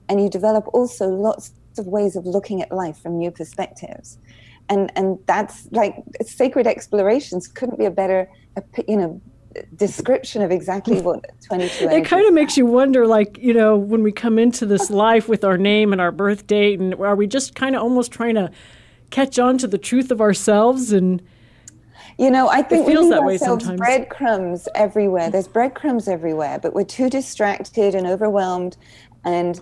[0.08, 4.18] And you develop also lots of ways of looking at life from new perspectives.
[4.68, 8.28] And and that's like sacred explorations couldn't be a better
[8.86, 9.20] you know
[9.74, 14.02] description of exactly what 22 it kind of makes you wonder like you know when
[14.02, 17.26] we come into this life with our name and our birth date and are we
[17.26, 18.50] just kind of almost trying to
[19.10, 20.92] catch on to the truth of ourselves?
[20.92, 21.20] And
[22.16, 23.80] you know i think it feels we that way sometimes.
[23.80, 25.30] breadcrumbs everywhere.
[25.30, 28.76] There's breadcrumbs everywhere but we're too distracted and overwhelmed
[29.24, 29.60] and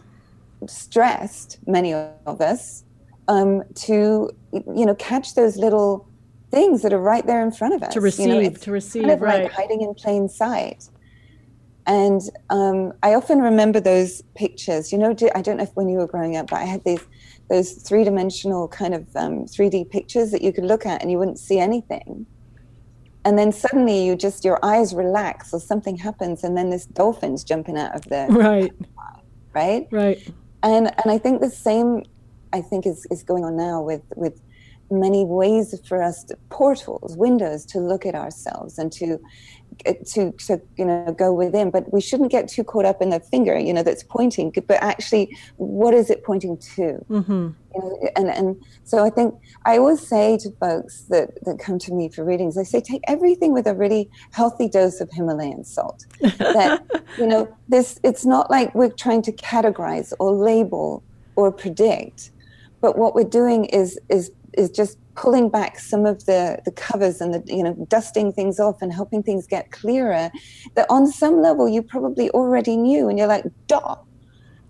[0.66, 2.85] stressed many of us
[3.29, 6.08] um, to you know catch those little
[6.50, 7.92] things that are right there in front of us.
[7.94, 9.44] To receive, you know, to receive, kind of right.
[9.44, 10.88] like hiding in plain sight.
[11.87, 14.92] And um, I often remember those pictures.
[14.92, 17.00] You know, I don't know if when you were growing up, but I had these
[17.48, 21.18] those three dimensional kind of um, 3D pictures that you could look at and you
[21.18, 22.26] wouldn't see anything.
[23.24, 27.42] And then suddenly you just your eyes relax or something happens, and then this dolphin's
[27.42, 28.72] jumping out of the right,
[29.54, 30.32] right, right.
[30.62, 32.02] And and I think the same
[32.52, 34.40] I think is is going on now with with
[34.90, 39.18] many ways for us to, portals windows to look at ourselves and to
[40.07, 41.70] to to you know go within.
[41.70, 44.83] But we shouldn't get too caught up in the finger you know that's pointing but
[44.83, 47.05] actually what is it pointing to?
[47.09, 47.48] Mm-hmm.
[47.74, 49.35] you know, and and so i think
[49.66, 53.03] i always say to folks that that come to me for readings i say take
[53.07, 56.07] everything with a really healthy dose of himalayan salt.
[56.20, 56.85] That
[57.18, 61.03] you know this it's not like we're trying to categorize or label
[61.37, 62.31] or predict
[62.81, 67.21] but what we're doing is is is just pulling back some of the the covers
[67.21, 70.31] and the you know dusting things off and helping things get clearer
[70.75, 73.97] that on some level you probably already knew and you're like duh.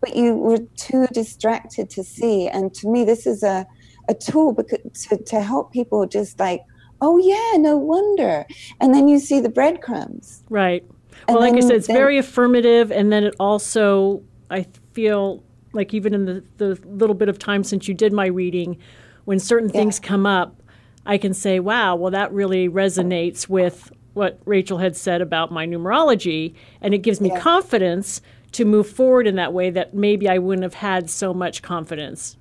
[0.01, 2.47] But you were too distracted to see.
[2.47, 3.67] And to me this is a
[4.09, 6.63] a tool because, to, to help people just like
[7.01, 8.47] oh yeah no wonder.
[8.81, 10.45] And then you see the breadcrumbs.
[10.49, 10.85] Right.
[11.27, 15.93] Well like i said it's then, very affirmative and then it also i feel like
[15.93, 18.79] even in the, the little bit of time since you did my reading
[19.29, 19.81] when certain yeah.
[19.81, 20.63] things come up,
[21.05, 25.67] I can say, wow, well, that really resonates with what Rachel had said about my
[25.67, 26.55] numerology.
[26.81, 27.39] And it gives me yeah.
[27.39, 31.61] confidence to move forward in that way that maybe I wouldn't have had so much
[31.61, 32.39] confidence.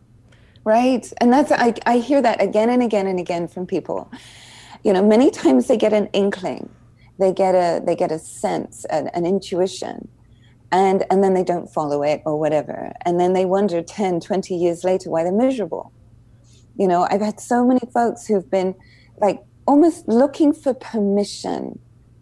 [0.64, 1.12] Right.
[1.20, 4.10] And that's, I, I hear that again and again and again from people.
[4.86, 6.70] You know, many times they get an inkling
[7.20, 10.08] they get a they get a sense an, an intuition
[10.72, 14.56] and and then they don't follow it or whatever and then they wonder 10 20
[14.56, 15.92] years later why they're miserable
[16.78, 18.76] you know i've had so many folks who've been
[19.20, 21.78] like almost looking for permission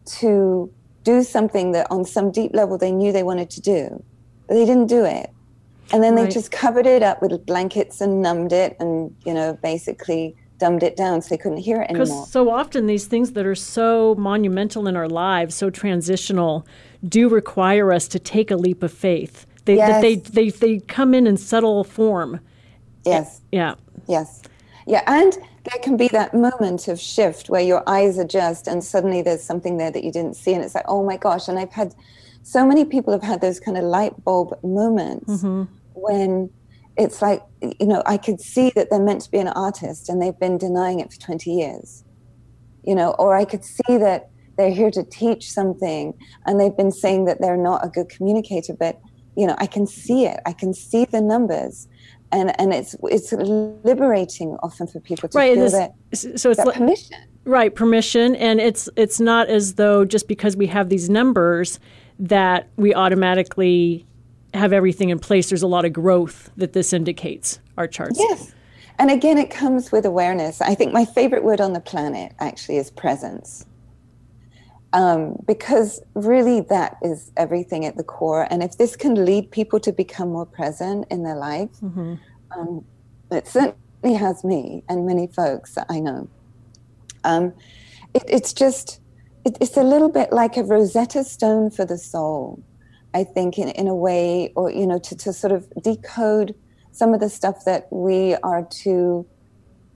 [0.06, 0.72] to
[1.04, 4.04] do something that on some deep level they knew they wanted to do
[4.48, 5.30] but they didn't do it
[5.94, 6.26] and then right.
[6.26, 10.84] they just covered it up with blankets and numbed it and you know basically dumbed
[10.84, 12.06] it down so they couldn't hear it anymore.
[12.06, 16.65] Because so often these things that are so monumental in our lives, so transitional,
[17.08, 19.46] do require us to take a leap of faith.
[19.65, 20.02] They, yes.
[20.02, 22.39] they, they, they come in in subtle form.
[23.06, 23.41] Yes.
[23.52, 23.76] Yeah.
[24.08, 24.41] Yes.
[24.88, 25.04] Yeah.
[25.08, 29.44] And there can be that moment of shift where your eyes adjust and suddenly there's
[29.44, 30.54] something there that you didn't see.
[30.54, 31.48] And it's like, oh my gosh.
[31.48, 31.96] And I've had
[32.44, 35.63] so many people have had those kind of light bulb moments mm-hmm.
[35.94, 36.50] when
[36.96, 40.22] it's like you know i could see that they're meant to be an artist and
[40.22, 42.04] they've been denying it for 20 years
[42.84, 46.13] you know or i could see that they're here to teach something
[46.46, 49.02] and they've been saying that they're not a good communicator but
[49.36, 51.88] you know i can see it i can see the numbers
[52.36, 56.67] and and it's it's liberating often for people to right, feel that so it's that
[56.67, 61.10] like, permission right permission and it's it's not as though just because we have these
[61.10, 61.80] numbers
[62.19, 64.06] that we automatically
[64.56, 68.17] have everything in place, there's a lot of growth that this indicates our charts.
[68.19, 68.54] Yes.
[68.98, 70.62] And again, it comes with awareness.
[70.62, 73.65] I think my favorite word on the planet actually is presence.
[74.96, 78.48] Um, because really that is everything at the core.
[78.50, 82.16] And if this can lead people to become more present in their life, mm-hmm.
[82.56, 82.86] um,
[83.30, 86.30] it certainly has me and many folks that I know.
[87.26, 87.54] Um,
[88.14, 89.02] it, it's just,
[89.44, 92.64] it, it's a little bit like a Rosetta Stone for the soul.
[93.14, 96.56] I think, in, in a way, or, you know, to, to sort of decode
[96.92, 99.26] some of the stuff that we are too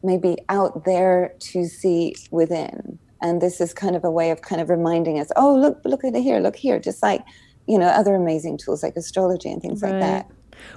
[0.03, 2.99] maybe out there to see within.
[3.21, 6.03] And this is kind of a way of kind of reminding us, oh, look, look
[6.03, 7.21] at here, look here, just like,
[7.67, 9.91] you know, other amazing tools like astrology and things right.
[9.91, 10.31] like that.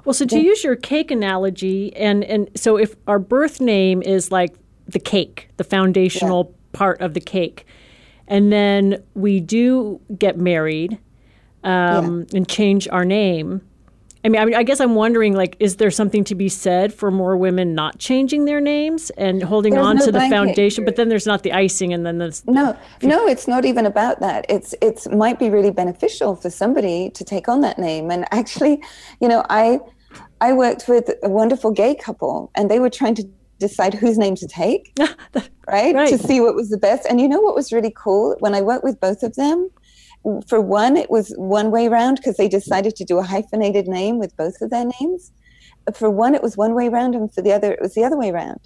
[0.05, 0.43] Well, so to yeah.
[0.43, 4.55] use your cake analogy, and, and so if our birth name is like
[4.87, 6.79] the cake, the foundational yeah.
[6.79, 7.67] part of the cake,
[8.29, 10.99] and then we do get married
[11.65, 12.37] um, yeah.
[12.37, 13.61] and change our name.
[14.25, 16.95] I mean, I mean, I guess I'm wondering, like, is there something to be said
[16.95, 20.85] for more women not changing their names and holding there's on no to the foundation?
[20.85, 23.27] But then there's not the icing, and then there's no, no.
[23.27, 24.47] It's not even about that.
[24.49, 28.13] It's it's might be really beneficial for somebody to take on that name.
[28.13, 28.81] And actually,
[29.21, 29.81] you know, I
[30.41, 33.25] I worked with a wonderful gay couple, and they were trying to
[33.59, 35.49] decide whose name to take, right?
[35.95, 36.09] right?
[36.11, 37.07] To see what was the best.
[37.09, 39.71] And you know what was really cool when I worked with both of them
[40.47, 44.19] for one, it was one way round because they decided to do a hyphenated name
[44.19, 45.33] with both of their names.
[45.95, 48.17] For one, it was one way round, and for the other, it was the other
[48.17, 48.61] way round.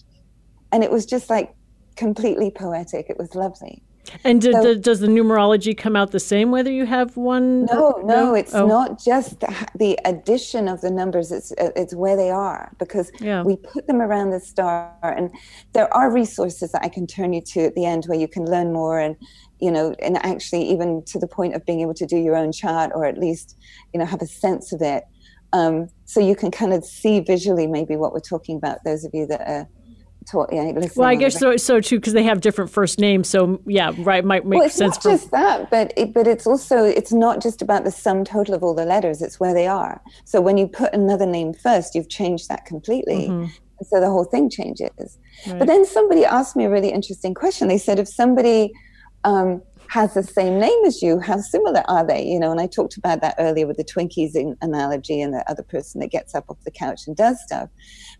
[0.70, 1.54] And it was just like
[1.96, 3.06] completely poetic.
[3.08, 3.82] It was lovely.
[4.24, 7.64] And so, does the numerology come out the same whether you have one?
[7.66, 8.66] No, no, it's oh.
[8.66, 11.32] not just the, the, addition of the numbers.
[11.32, 13.42] It's uh, it's where they are because yeah.
[13.42, 15.30] we put them around the star, and
[15.72, 18.44] there are resources that I can turn you to at the end where you can
[18.44, 19.16] learn more and
[19.60, 22.52] you know, and actually even to the point of being able to do your own
[22.52, 23.56] chart or at least,
[23.92, 25.04] you know, have a sense of it.
[25.52, 28.84] Um, so you can kind of see visually maybe what we're talking about.
[28.84, 29.68] Those of you that are
[30.26, 33.28] taught, yeah, Well, I guess so, so too, because they have different first names.
[33.28, 34.96] So yeah, right, might make well, it's sense.
[34.96, 35.10] Not for...
[35.10, 38.62] just that, but it, but it's also it's not just about the sum total of
[38.62, 39.22] all the letters.
[39.22, 40.02] It's where they are.
[40.24, 43.28] So when you put another name first, you've changed that completely.
[43.28, 43.52] Mm-hmm.
[43.84, 45.18] So the whole thing changes.
[45.46, 45.58] Right.
[45.58, 47.68] But then somebody asked me a really interesting question.
[47.68, 48.72] They said if somebody
[49.26, 52.24] um, has the same name as you, how similar are they?
[52.24, 55.62] You know, and I talked about that earlier with the Twinkies analogy and the other
[55.62, 57.68] person that gets up off the couch and does stuff.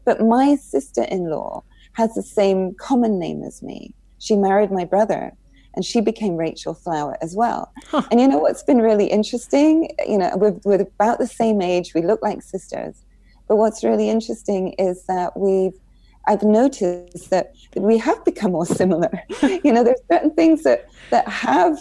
[0.04, 3.94] But my sister in law has the same common name as me.
[4.18, 5.32] She married my brother
[5.74, 7.72] and she became Rachel Flower as well.
[7.86, 8.02] Huh.
[8.10, 9.90] And you know what's been really interesting?
[10.06, 13.04] You know, we're, we're about the same age, we look like sisters.
[13.48, 15.78] But what's really interesting is that we've
[16.26, 19.10] I've noticed that we have become more similar.
[19.42, 21.78] you know, there's certain things that that have,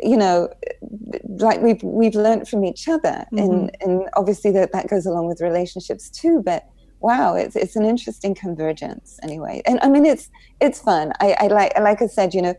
[0.00, 0.48] you know,
[1.26, 3.38] like we've we've learned from each other, mm-hmm.
[3.38, 6.42] and and obviously that that goes along with relationships too.
[6.44, 6.66] But
[7.02, 9.62] wow, it's it's an interesting convergence anyway.
[9.66, 11.12] And I mean, it's it's fun.
[11.20, 12.54] I, I like like I said, you know,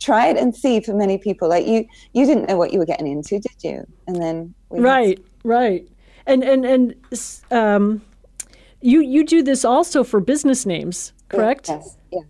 [0.00, 0.80] try it and see.
[0.80, 3.86] For many people, like you, you didn't know what you were getting into, did you?
[4.06, 5.88] And then right, right,
[6.26, 6.94] and and and
[7.50, 8.02] um
[8.80, 11.68] you you do this also for business names, correct?
[11.68, 11.96] Yes.
[12.12, 12.20] Yeah.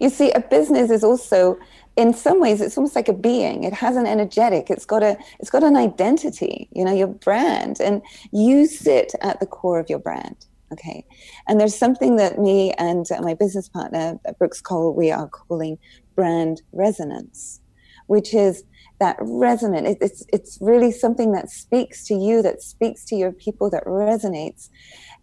[0.00, 1.58] You see, a business is also
[1.96, 5.18] in some ways it's almost like a being it has an energetic it's got a
[5.40, 8.00] it's got an identity you know your brand and
[8.32, 11.04] you sit at the core of your brand okay
[11.48, 15.28] and there's something that me and uh, my business partner uh, brooks cole we are
[15.28, 15.76] calling
[16.14, 17.60] brand resonance
[18.06, 18.64] which is
[19.00, 19.98] that resonant.
[20.00, 24.68] It's it's really something that speaks to you, that speaks to your people, that resonates.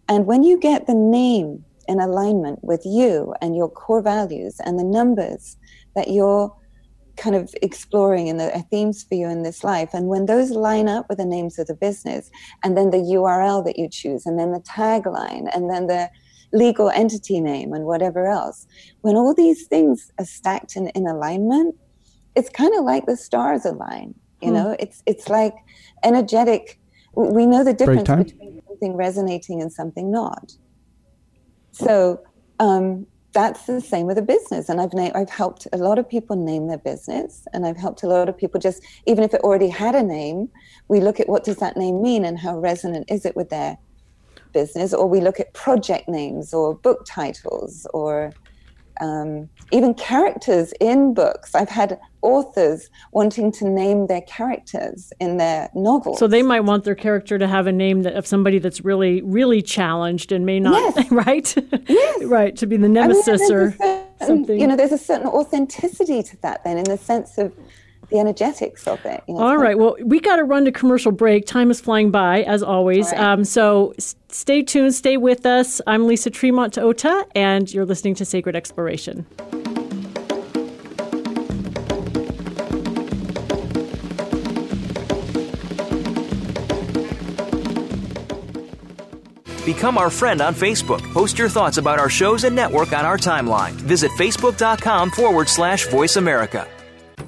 [0.08, 4.78] And when you get the name in alignment with you and your core values and
[4.78, 5.56] the numbers
[5.94, 6.54] that you're
[7.18, 9.90] kind of exploring and the themes for you in this life.
[9.92, 12.30] And when those line up with the names of the business,
[12.62, 16.08] and then the URL that you choose, and then the tagline, and then the
[16.52, 18.66] legal entity name, and whatever else,
[19.00, 21.74] when all these things are stacked in, in alignment,
[22.36, 24.14] it's kind of like the stars align.
[24.40, 24.54] You hmm.
[24.54, 25.54] know, it's it's like
[26.04, 26.78] energetic.
[27.14, 30.52] We know the difference between something resonating and something not.
[31.72, 32.20] So
[32.58, 34.68] um, that's the same with a business.
[34.68, 38.02] And I've na- I've helped a lot of people name their business, and I've helped
[38.02, 40.48] a lot of people just even if it already had a name,
[40.88, 43.76] we look at what does that name mean and how resonant is it with their
[44.52, 48.32] business, or we look at project names or book titles or
[49.00, 51.54] um, even characters in books.
[51.54, 56.18] I've had authors wanting to name their characters in their novels.
[56.18, 59.22] So they might want their character to have a name that, of somebody that's really,
[59.22, 61.10] really challenged and may not, yes.
[61.12, 61.54] right?
[61.88, 62.24] Yes.
[62.24, 64.60] right, to be the nemesis I mean, or certain, something.
[64.60, 67.52] You know, there's a certain authenticity to that then in the sense of
[68.10, 69.22] the energetics of it.
[69.28, 69.78] You know, All right.
[69.78, 71.46] Well, we got to run to commercial break.
[71.46, 73.12] Time is flying by, as always.
[73.12, 73.20] Right.
[73.20, 75.80] Um, so s- stay tuned, stay with us.
[75.86, 79.26] I'm Lisa Tremont Ota, and you're listening to Sacred Exploration.
[89.64, 91.02] Become our friend on Facebook.
[91.12, 93.72] Post your thoughts about our shows and network on our timeline.
[93.72, 96.66] Visit facebook.com forward slash voice America.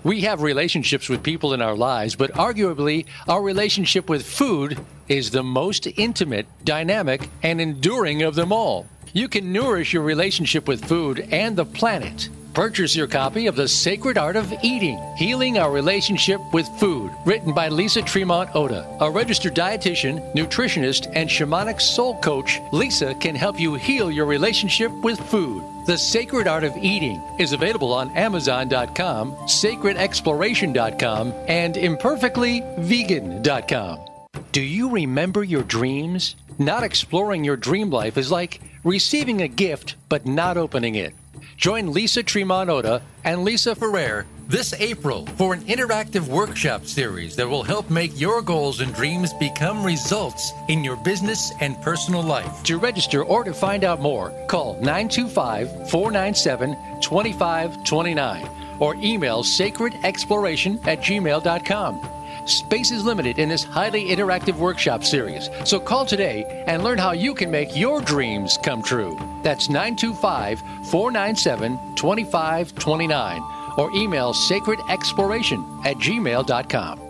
[0.03, 4.79] We have relationships with people in our lives, but arguably, our relationship with food
[5.09, 8.87] is the most intimate, dynamic, and enduring of them all.
[9.13, 13.69] You can nourish your relationship with food and the planet Purchase your copy of The
[13.69, 18.89] Sacred Art of Eating Healing Our Relationship with Food, written by Lisa Tremont Ota.
[19.01, 24.91] A registered dietitian, nutritionist, and shamanic soul coach, Lisa can help you heal your relationship
[25.05, 25.63] with food.
[25.87, 33.99] The Sacred Art of Eating is available on Amazon.com, sacredexploration.com, and imperfectlyvegan.com.
[34.53, 36.37] Do you remember your dreams?
[36.59, 41.15] Not exploring your dream life is like receiving a gift but not opening it.
[41.57, 47.49] Join Lisa Tremont Ota and Lisa Ferrer this April for an interactive workshop series that
[47.49, 52.63] will help make your goals and dreams become results in your business and personal life.
[52.65, 60.99] To register or to find out more, call 925 497 2529 or email sacredexploration at
[61.01, 62.20] gmail.com.
[62.47, 67.13] Space is limited in this highly interactive workshop series, so call today and learn how
[67.13, 69.19] you can make your dreams come true.
[69.43, 70.61] That's 925
[70.91, 73.43] 497 2529
[73.77, 77.10] or email sacredexploration at gmail.com.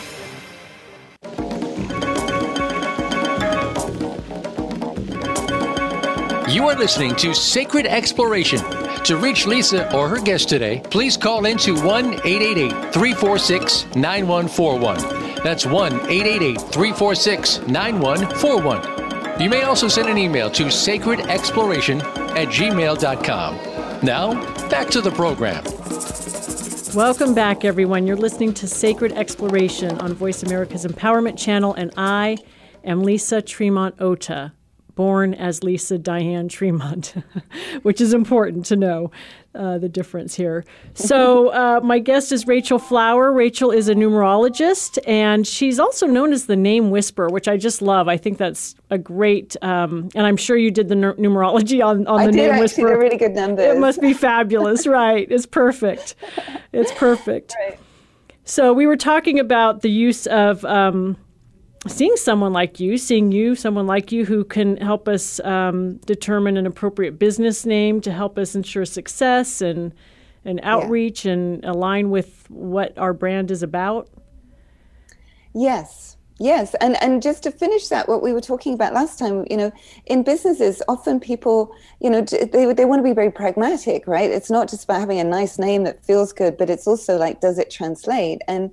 [6.51, 8.59] You are listening to Sacred Exploration.
[9.05, 15.43] To reach Lisa or her guest today, please call into 1 888 346 9141.
[15.45, 19.41] That's 1 888 346 9141.
[19.41, 22.01] You may also send an email to sacredexploration
[22.35, 23.55] at gmail.com.
[24.05, 24.33] Now,
[24.67, 25.63] back to the program.
[26.93, 28.05] Welcome back, everyone.
[28.05, 32.35] You're listening to Sacred Exploration on Voice America's Empowerment Channel, and I
[32.83, 34.51] am Lisa Tremont Ota
[34.95, 37.13] born as Lisa Diane Tremont,
[37.83, 39.11] which is important to know
[39.53, 40.63] uh, the difference here.
[40.93, 43.31] So, uh, my guest is Rachel Flower.
[43.31, 47.81] Rachel is a numerologist, and she's also known as the Name Whisperer, which I just
[47.81, 48.07] love.
[48.07, 52.07] I think that's a great, um, and I'm sure you did the n- numerology on,
[52.07, 52.89] on the Name Whisperer.
[52.89, 53.65] They're really good numbers.
[53.65, 55.27] It must be fabulous, right?
[55.29, 56.15] It's perfect.
[56.71, 57.55] It's perfect.
[57.59, 57.79] Right.
[58.43, 60.63] So, we were talking about the use of.
[60.65, 61.17] Um,
[61.87, 66.57] seeing someone like you, seeing you, someone like you who can help us um, determine
[66.57, 69.93] an appropriate business name to help us ensure success and
[70.43, 71.33] and outreach yeah.
[71.33, 74.09] and align with what our brand is about.
[75.53, 76.17] Yes.
[76.39, 79.55] Yes, and and just to finish that, what we were talking about last time, you
[79.55, 79.71] know,
[80.07, 84.31] in businesses, often people, you know, they they want to be very pragmatic, right?
[84.31, 87.41] It's not just about having a nice name that feels good, but it's also like,
[87.41, 88.41] does it translate?
[88.47, 88.71] And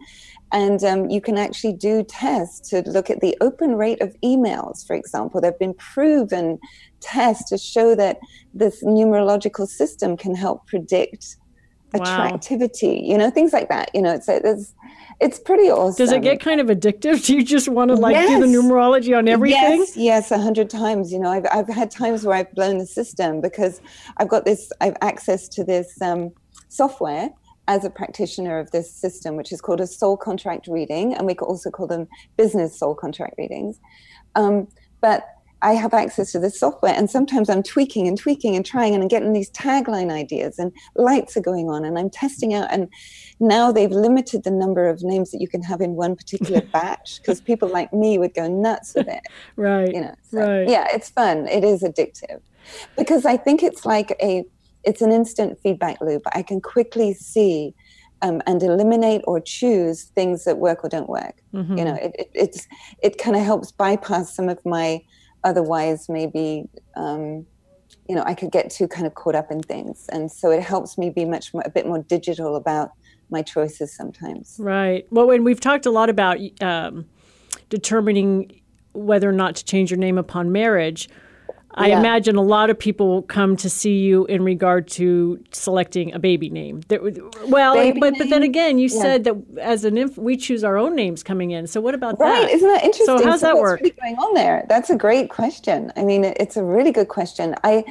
[0.52, 4.86] And um, you can actually do tests to look at the open rate of emails,
[4.86, 5.40] for example.
[5.40, 6.58] There have been proven
[7.00, 8.18] tests to show that
[8.54, 11.36] this numerological system can help predict
[11.94, 12.02] wow.
[12.02, 13.90] attractivity, you know, things like that.
[13.94, 14.74] You know, it's, it's,
[15.20, 16.04] it's pretty awesome.
[16.04, 17.24] Does it get kind of addictive?
[17.26, 18.28] Do you just want to like yes.
[18.28, 19.80] do the numerology on everything?
[19.80, 21.12] Yes, yes, a hundred times.
[21.12, 23.80] You know, I've, I've had times where I've blown the system because
[24.16, 26.32] I've got this, I've access to this um,
[26.68, 27.30] software
[27.68, 31.34] as a practitioner of this system, which is called a soul contract reading, and we
[31.34, 33.78] could also call them business soul contract readings.
[34.34, 34.66] Um,
[35.00, 35.28] but
[35.60, 39.02] I have access to this software, and sometimes I'm tweaking and tweaking and trying, and
[39.02, 42.68] I'm getting these tagline ideas, and lights are going on, and I'm testing out.
[42.72, 42.88] And
[43.38, 47.20] now they've limited the number of names that you can have in one particular batch
[47.20, 49.22] because people like me would go nuts with it.
[49.56, 49.92] right.
[49.92, 50.14] You know.
[50.30, 50.68] So, right.
[50.68, 51.46] Yeah, it's fun.
[51.48, 52.40] It is addictive
[52.96, 54.44] because I think it's like a
[54.84, 56.22] it's an instant feedback loop.
[56.32, 57.74] I can quickly see
[58.22, 61.36] um, and eliminate or choose things that work or don't work.
[61.54, 61.78] Mm-hmm.
[61.78, 62.66] You know, it, it it's
[63.02, 65.02] it kind of helps bypass some of my
[65.44, 67.46] otherwise maybe um,
[68.08, 70.62] you know I could get too kind of caught up in things, and so it
[70.62, 72.90] helps me be much more, a bit more digital about
[73.30, 74.56] my choices sometimes.
[74.58, 75.06] Right.
[75.10, 77.06] Well, when we've talked a lot about um,
[77.68, 78.60] determining
[78.92, 81.08] whether or not to change your name upon marriage
[81.78, 82.00] I yeah.
[82.00, 86.50] imagine a lot of people come to see you in regard to selecting a baby
[86.50, 86.82] name.
[87.46, 88.18] well, baby but name?
[88.18, 89.00] but then again, you yeah.
[89.00, 91.68] said that as an inf- we choose our own names coming in.
[91.68, 92.32] So what about right.
[92.32, 92.42] that?
[92.46, 92.54] Right?
[92.54, 93.18] Isn't that interesting?
[93.18, 93.80] So how's so that work?
[93.80, 94.66] Really going on there?
[94.68, 95.92] That's a great question.
[95.96, 97.54] I mean, it's a really good question.
[97.62, 97.84] I,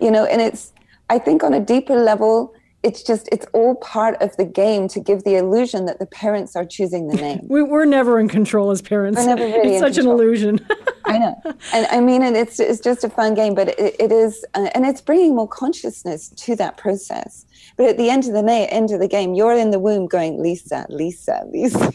[0.00, 0.72] you know, and it's
[1.08, 5.00] I think on a deeper level, it's just it's all part of the game to
[5.00, 7.40] give the illusion that the parents are choosing the name.
[7.48, 9.18] we, are never in control as parents.
[9.18, 10.20] We're never really it's such control.
[10.20, 10.66] an illusion.
[11.04, 14.12] I know, and I mean, and it's it's just a fun game, but it, it
[14.12, 17.46] is, uh, and it's bringing more consciousness to that process.
[17.76, 20.06] But at the end of the day, end of the game, you're in the womb
[20.06, 21.92] going, Lisa, Lisa, Lisa,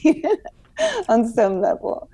[1.07, 2.09] on some level,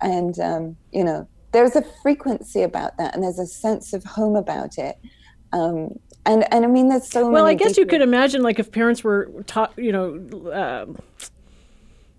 [0.00, 4.34] and um, you know, there's a frequency about that, and there's a sense of home
[4.34, 4.98] about it.
[5.52, 7.46] Um, and and I mean that's so well.
[7.46, 10.16] I guess you could imagine like if parents were taught, you know,
[10.50, 10.86] uh,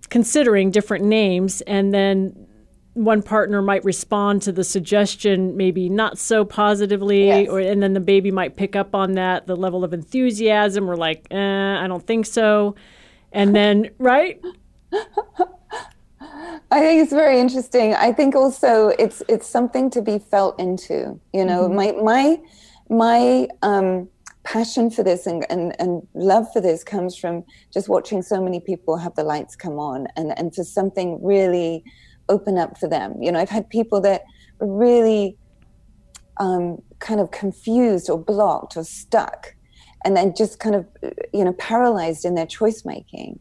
[0.10, 2.48] considering different names, and then
[2.94, 7.50] one partner might respond to the suggestion maybe not so positively, yes.
[7.50, 10.96] or and then the baby might pick up on that the level of enthusiasm, or
[10.96, 11.38] like, eh,
[11.80, 12.76] I don't think so,
[13.32, 14.42] and then right.
[16.74, 17.94] I think it's very interesting.
[17.96, 21.20] I think also it's it's something to be felt into.
[21.34, 21.76] You know, mm-hmm.
[21.76, 22.40] my my
[22.92, 24.10] my um,
[24.44, 28.60] passion for this and, and, and love for this comes from just watching so many
[28.60, 31.84] people have the lights come on and, and for something really
[32.28, 33.16] open up for them.
[33.22, 34.24] You know, I've had people that
[34.60, 35.38] really
[36.38, 39.56] um, kind of confused or blocked or stuck
[40.04, 40.86] and then just kind of,
[41.34, 43.40] you know, paralyzed in their choice making.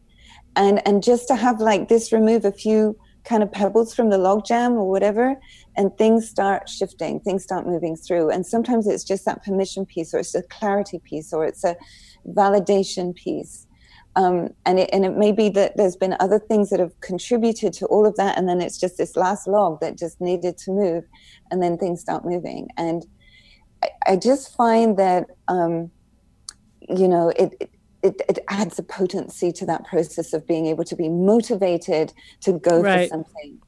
[0.55, 4.17] And, and just to have like this remove a few kind of pebbles from the
[4.17, 5.35] logjam or whatever
[5.77, 8.29] and things start shifting things start moving through.
[8.29, 11.75] And sometimes it's just that permission piece or it's a clarity piece or it's a
[12.27, 13.67] validation piece.
[14.17, 17.71] Um, and it and it may be that there's been other things that have contributed
[17.73, 20.71] to all of that and then it's just this last log that just needed to
[20.71, 21.05] move
[21.49, 22.67] and then things start moving.
[22.77, 23.05] And
[23.83, 25.91] i, I just find that um,
[26.89, 27.71] you know it, it
[28.03, 32.53] it, it, adds a potency to that process of being able to be motivated to
[32.53, 33.09] go right.
[33.09, 33.59] for something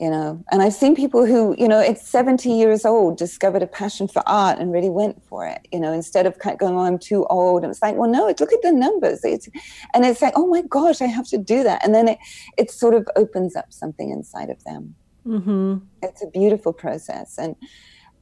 [0.00, 0.42] you know?
[0.50, 4.22] And i've seen people who you know at 70 years old discovered a passion for
[4.26, 6.98] art and really went for it you know instead of kind of going oh i'm
[6.98, 7.62] too old.
[7.62, 9.20] And it's like well no look at the numbers.
[9.24, 9.48] It's,
[9.94, 11.84] and it's like oh my gosh i have to do that.
[11.84, 12.18] And then it
[12.56, 14.94] it sort of opens up something inside of them.
[15.26, 15.76] Mm-hmm.
[16.02, 17.38] it's a beautiful process.
[17.38, 17.56] And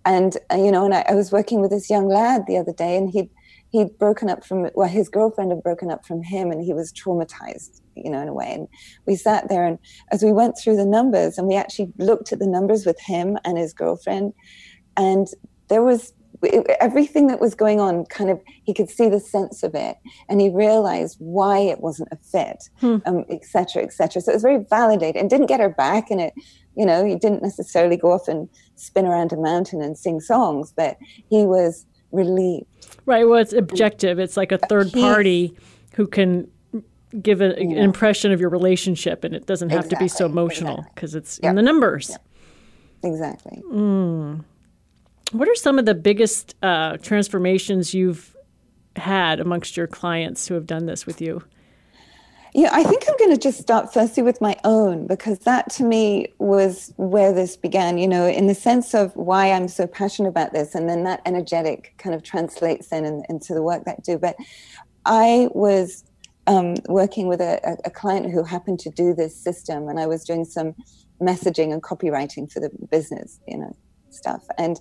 [0.04, 2.72] and uh, you know and I, I was working with this young lad the other
[2.72, 3.30] day and he'd
[3.72, 6.92] he'd broken up from well his girlfriend had broken up from him and he was
[6.92, 8.52] traumatized you know in a way.
[8.52, 8.68] And
[9.06, 9.78] we sat there and
[10.10, 13.38] as we went through the numbers and we actually looked at the numbers with him
[13.44, 14.32] and his girlfriend
[14.96, 15.26] and
[15.68, 16.12] there was
[16.80, 19.96] everything that was going on kind of he could see the sense of it
[20.28, 22.96] and he realized why it wasn't a fit hmm.
[23.06, 24.20] um, et cetera et cetera.
[24.20, 26.34] So it was very validated and didn't get her back and it
[26.76, 30.72] you know he didn't necessarily go off and spin around a mountain and sing songs
[30.76, 30.96] but
[31.28, 32.66] he was relieved
[33.06, 33.28] Right.
[33.28, 34.18] Well, it's objective.
[34.18, 35.56] It's like a third party
[35.94, 36.48] who can
[37.20, 39.96] give a, an impression of your relationship, and it doesn't have exactly.
[39.96, 41.18] to be so emotional because exactly.
[41.18, 41.50] it's yep.
[41.50, 42.10] in the numbers.
[42.10, 42.26] Yep.
[43.04, 43.62] Exactly.
[43.70, 44.44] Mm.
[45.32, 48.36] What are some of the biggest uh, transformations you've
[48.94, 51.42] had amongst your clients who have done this with you?
[52.54, 55.84] Yeah, I think I'm going to just start firstly with my own because that to
[55.84, 60.28] me was where this began, you know, in the sense of why I'm so passionate
[60.28, 60.74] about this.
[60.74, 64.18] And then that energetic kind of translates in, in into the work that I do.
[64.18, 64.36] But
[65.06, 66.04] I was
[66.46, 70.24] um, working with a, a, client who happened to do this system, and I was
[70.24, 70.74] doing some
[71.20, 73.74] messaging and copywriting for the business, you know,
[74.10, 74.80] stuff and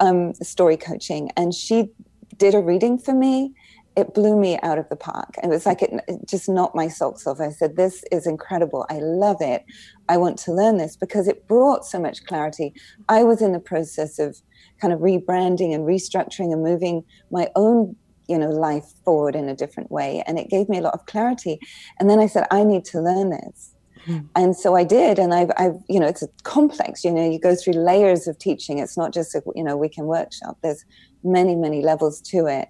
[0.00, 1.30] um, story coaching.
[1.36, 1.90] And she
[2.36, 3.54] did a reading for me.
[3.98, 5.34] It blew me out of the park.
[5.42, 7.40] It was like it, it just knocked my socks off.
[7.40, 8.86] I said, "This is incredible.
[8.88, 9.64] I love it.
[10.08, 12.72] I want to learn this because it brought so much clarity."
[13.08, 14.36] I was in the process of
[14.80, 17.96] kind of rebranding and restructuring and moving my own
[18.28, 21.06] you know life forward in a different way and it gave me a lot of
[21.06, 21.58] clarity
[21.98, 23.74] and then i said i need to learn this
[24.06, 24.24] mm.
[24.36, 27.40] and so i did and I've, I've you know it's a complex you know you
[27.40, 30.84] go through layers of teaching it's not just a you know weekend workshop there's
[31.24, 32.68] many many levels to it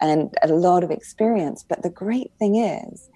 [0.00, 3.08] and a lot of experience but the great thing is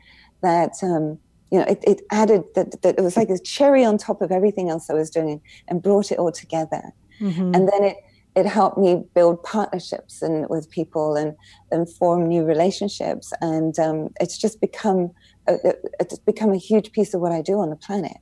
[0.42, 1.18] that um,
[1.52, 4.32] you know, it, it added that, that it was like a cherry on top of
[4.32, 6.82] everything else I was doing and brought it all together.
[7.20, 7.54] Mm-hmm.
[7.54, 7.96] And then it
[8.34, 11.36] it helped me build partnerships and with people and,
[11.70, 13.30] and form new relationships.
[13.42, 15.10] And um, it's just become
[15.46, 15.58] a,
[16.00, 18.16] it's become a huge piece of what I do on the planet.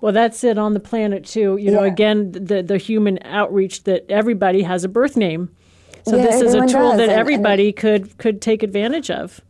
[0.00, 1.58] Well, that's it on the planet too.
[1.58, 1.70] You yeah.
[1.70, 5.54] know, again, the the human outreach that everybody has a birth name.
[6.08, 6.98] So yeah, this is a tool does.
[6.98, 9.40] that everybody and, and could could take advantage of.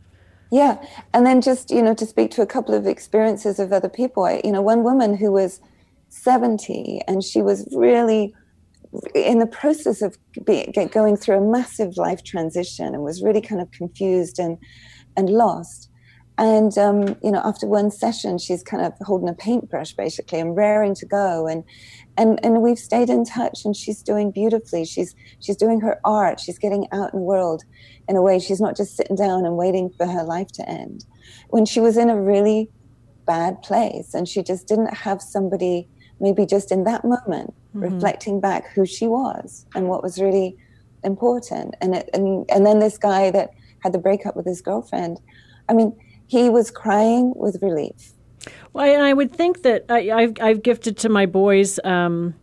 [0.51, 0.83] Yeah,
[1.13, 4.25] and then just you know to speak to a couple of experiences of other people.
[4.25, 5.61] I, you know, one woman who was
[6.09, 8.35] seventy and she was really
[9.15, 13.61] in the process of be, going through a massive life transition and was really kind
[13.61, 14.57] of confused and
[15.17, 15.91] and lost.
[16.39, 20.55] And um, you know, after one session, she's kind of holding a paintbrush basically and
[20.55, 21.47] raring to go.
[21.47, 21.65] And
[22.19, 24.85] and and we've stayed in touch, and she's doing beautifully.
[24.85, 26.39] She's she's doing her art.
[26.39, 27.65] She's getting out in the world
[28.09, 28.39] in a way.
[28.39, 31.07] She's not just sitting down and waiting for her life to end.
[31.49, 32.71] When she was in a really
[33.27, 35.89] bad place, and she just didn't have somebody
[36.21, 37.81] maybe just in that moment mm-hmm.
[37.81, 40.57] reflecting back who she was and what was really
[41.05, 43.51] important and it, and and then this guy that
[43.83, 45.21] had the breakup with his girlfriend
[45.69, 45.95] i mean
[46.27, 48.13] he was crying with relief
[48.73, 52.35] well and i would think that I, have I've gifted to my boys um,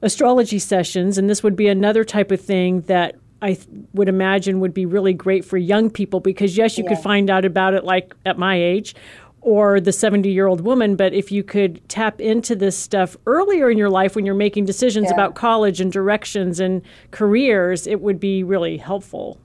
[0.00, 4.60] astrology sessions and this would be another type of thing that I th- would imagine
[4.60, 7.82] would be really great for young people because yes, you could find out about it
[7.82, 8.94] like at my age,
[9.42, 13.70] or the 70 year old woman, but if you could tap into this stuff earlier
[13.70, 15.14] in your life when you're making decisions yeah.
[15.14, 19.38] about college and directions and careers, it would be really helpful.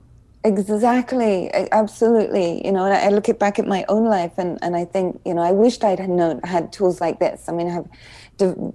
[0.43, 2.65] Exactly, absolutely.
[2.65, 5.33] You know, I look at back at my own life, and, and I think, you
[5.33, 7.49] know, I wished I'd known had tools like this.
[7.49, 7.87] I mean, I have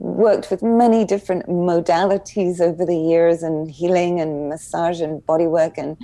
[0.01, 5.79] worked with many different modalities over the years, and healing, and massage, and body work,
[5.79, 5.97] and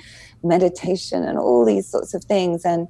[0.43, 2.65] meditation, and all these sorts of things.
[2.65, 2.89] And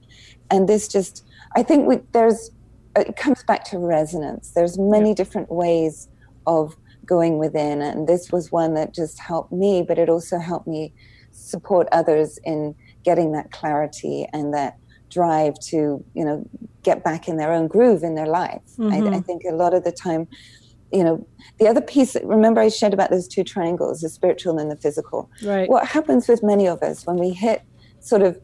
[0.51, 1.25] and this just
[1.57, 2.51] I think we, there's
[2.97, 4.53] it comes back to resonance.
[4.55, 5.15] There's many yeah.
[5.15, 6.09] different ways
[6.47, 10.69] of going within, and this was one that just helped me, but it also helped
[10.69, 10.93] me
[11.39, 12.75] support others in
[13.05, 14.77] getting that clarity and that
[15.11, 16.47] drive to you know
[16.83, 18.63] get back in their own groove in their life.
[18.77, 19.09] Mm-hmm.
[19.09, 20.29] I, I think a lot of the time
[20.93, 21.27] you know
[21.59, 25.31] the other piece remember i shared about those two triangles the spiritual and the physical
[25.45, 27.63] right what happens with many of us when we hit
[28.01, 28.41] sort of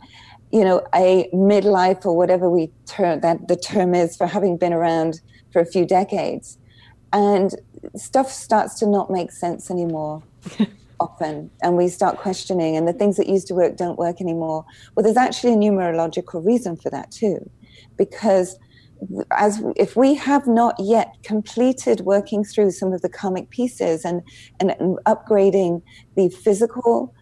[0.55, 4.73] you know, a midlife or whatever we term that the term is for having been
[4.73, 5.21] around
[5.53, 6.59] for a few decades.
[7.13, 7.51] And
[7.97, 10.23] stuff starts to not make sense anymore
[11.05, 11.51] often.
[11.63, 14.65] And we start questioning, and the things that used to work don't work anymore.
[14.93, 17.39] Well, there's actually a numerological reason for that too.
[17.97, 18.59] Because
[19.33, 24.23] as if we have not yet completed working through some of the karmic pieces and,
[24.61, 25.83] and, and upgrading
[26.17, 27.15] the physical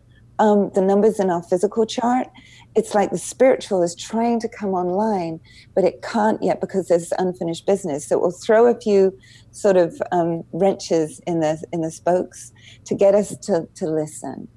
[0.43, 2.27] um, the numbers in our physical chart,
[2.75, 5.39] it's like the spiritual is trying to come online,
[5.73, 8.09] but it can't yet because there's unfinished business.
[8.09, 9.17] So it will throw a few
[9.53, 12.53] sort of um, wrenches in the in the spokes
[12.87, 14.49] to get us to to listen,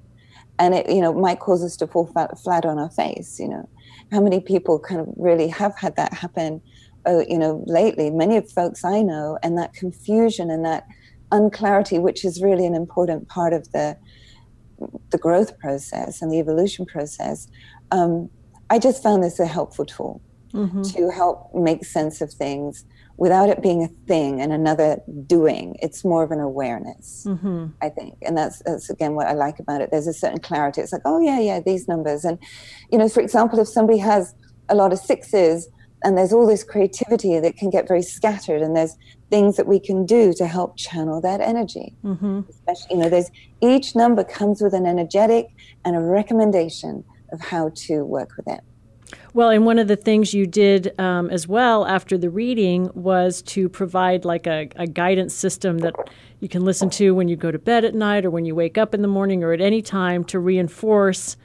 [0.58, 3.38] and it you know might cause us to fall flat, flat on our face.
[3.38, 3.68] You know,
[4.10, 6.60] how many people kind of really have had that happen?
[7.06, 10.84] Uh, you know, lately, many of folks I know, and that confusion and that
[11.30, 13.96] unclarity, which is really an important part of the
[15.10, 17.48] the growth process and the evolution process,
[17.90, 18.28] um,
[18.70, 20.20] I just found this a helpful tool
[20.52, 20.82] mm-hmm.
[20.82, 22.84] to help make sense of things
[23.18, 25.76] without it being a thing and another doing.
[25.80, 27.68] It's more of an awareness, mm-hmm.
[27.80, 28.18] I think.
[28.22, 29.90] And that's, that's again what I like about it.
[29.90, 30.82] There's a certain clarity.
[30.82, 32.24] It's like, oh, yeah, yeah, these numbers.
[32.24, 32.38] And,
[32.92, 34.34] you know, for example, if somebody has
[34.68, 35.68] a lot of sixes,
[36.04, 38.96] and there's all this creativity that can get very scattered and there's
[39.30, 42.40] things that we can do to help channel that energy mm-hmm.
[42.48, 45.48] especially you know there's each number comes with an energetic
[45.84, 48.60] and a recommendation of how to work with it
[49.34, 53.42] well, and one of the things you did um, as well after the reading was
[53.42, 55.94] to provide like a, a, guidance system that
[56.40, 58.78] you can listen to when you go to bed at night or when you wake
[58.78, 61.36] up in the morning or at any time to reinforce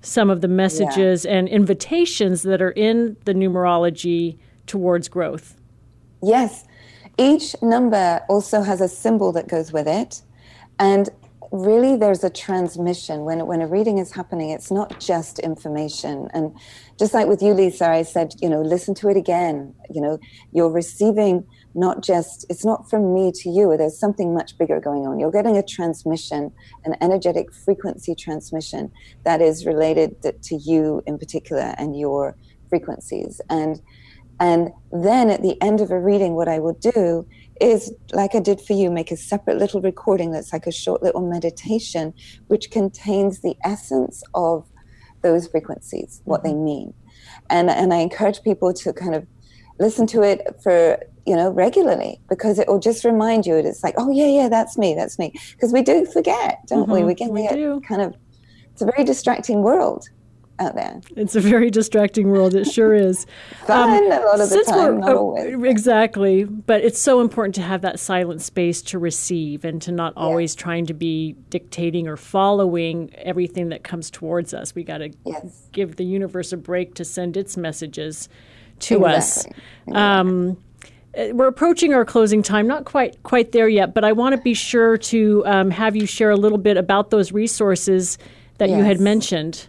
[0.00, 1.32] some of the messages yeah.
[1.32, 5.56] and invitations that are in the numerology towards growth.
[6.22, 6.64] Yes.
[7.18, 10.22] Each number also has a symbol that goes with it.
[10.78, 11.08] And
[11.52, 13.24] really there's a transmission.
[13.24, 16.28] When when a reading is happening it's not just information.
[16.34, 16.54] And
[16.98, 19.74] just like with you lisa i said you know listen to it again.
[19.90, 20.18] You know
[20.52, 23.76] you're receiving not just it's not from me to you.
[23.76, 25.18] There's something much bigger going on.
[25.18, 26.52] You're getting a transmission
[26.84, 28.90] an energetic frequency transmission
[29.24, 32.36] that is related to you in particular and your
[32.68, 33.40] frequencies.
[33.48, 33.80] And
[34.38, 37.26] and then at the end of a reading what i will do
[37.60, 41.02] is like I did for you, make a separate little recording that's like a short
[41.02, 42.12] little meditation,
[42.48, 44.66] which contains the essence of
[45.22, 46.48] those frequencies, what mm-hmm.
[46.48, 46.94] they mean.
[47.50, 49.26] And, and I encourage people to kind of
[49.78, 53.56] listen to it for, you know, regularly because it will just remind you.
[53.56, 55.32] It's like, oh, yeah, yeah, that's me, that's me.
[55.52, 56.92] Because we do forget, don't mm-hmm.
[56.92, 57.04] we?
[57.04, 57.80] We can we get do.
[57.86, 58.14] kind of,
[58.72, 60.08] it's a very distracting world
[60.58, 61.00] out there.
[61.16, 62.54] It's a very distracting world.
[62.54, 63.26] It sure is.
[63.66, 65.54] Fun um, a lot of the time, not always.
[65.64, 70.12] Exactly, but it's so important to have that silent space to receive and to not
[70.16, 70.62] always yeah.
[70.62, 74.74] trying to be dictating or following everything that comes towards us.
[74.74, 75.68] We got to yes.
[75.72, 78.28] give the universe a break to send its messages
[78.80, 79.52] to exactly.
[79.88, 79.96] us.
[79.96, 80.56] Um,
[81.16, 84.40] uh, we're approaching our closing time, not quite quite there yet, but I want to
[84.40, 88.18] be sure to um, have you share a little bit about those resources
[88.58, 88.78] that yes.
[88.78, 89.68] you had mentioned.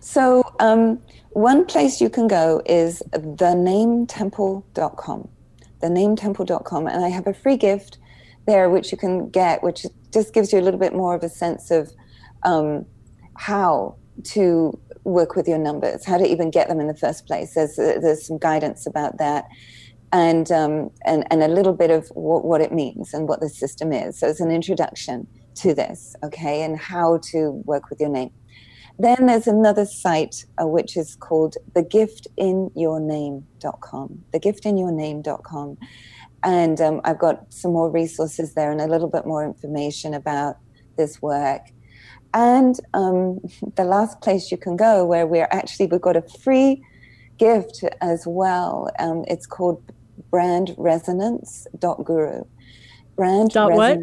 [0.00, 5.28] So, um, one place you can go is thenametemple.com.
[5.82, 6.86] Thenametemple.com.
[6.86, 7.98] And I have a free gift
[8.46, 11.28] there which you can get, which just gives you a little bit more of a
[11.28, 11.92] sense of
[12.44, 12.86] um,
[13.36, 17.54] how to work with your numbers, how to even get them in the first place.
[17.54, 19.44] There's, there's some guidance about that.
[20.12, 23.50] And, um, and, and a little bit of what, what it means and what the
[23.50, 24.18] system is.
[24.18, 28.30] So it's an introduction to this, okay, and how to work with your name.
[28.98, 34.24] Then there's another site uh, which is called thegiftinyourname.com.
[34.32, 35.76] Thegiftinyourname.com.
[36.42, 40.56] And um, I've got some more resources there and a little bit more information about
[40.96, 41.62] this work.
[42.32, 43.40] And um,
[43.76, 46.82] the last place you can go where we're actually, we've got a free
[47.38, 48.88] gift as well.
[48.98, 49.82] Um, it's called
[50.30, 52.44] brandresonance.guru.
[53.16, 53.98] Brand dot what?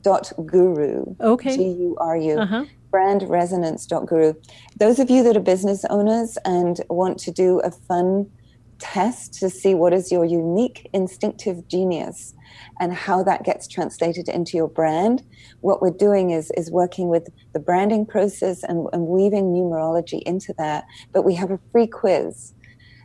[0.00, 1.14] Dot guru.
[1.20, 1.56] Okay.
[1.56, 2.38] G U R U.
[2.38, 2.64] Uh-huh
[2.94, 4.34] brandresonance.guru.
[4.78, 8.30] Those of you that are business owners and want to do a fun
[8.78, 12.34] test to see what is your unique instinctive genius
[12.80, 15.22] and how that gets translated into your brand,
[15.60, 20.54] what we're doing is, is working with the branding process and, and weaving numerology into
[20.58, 20.84] that.
[21.12, 22.52] But we have a free quiz,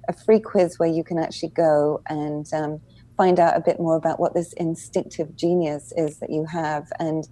[0.08, 2.82] a free quiz where you can actually go and um,
[3.20, 6.88] find out a bit more about what this instinctive genius is that you have.
[7.00, 7.28] And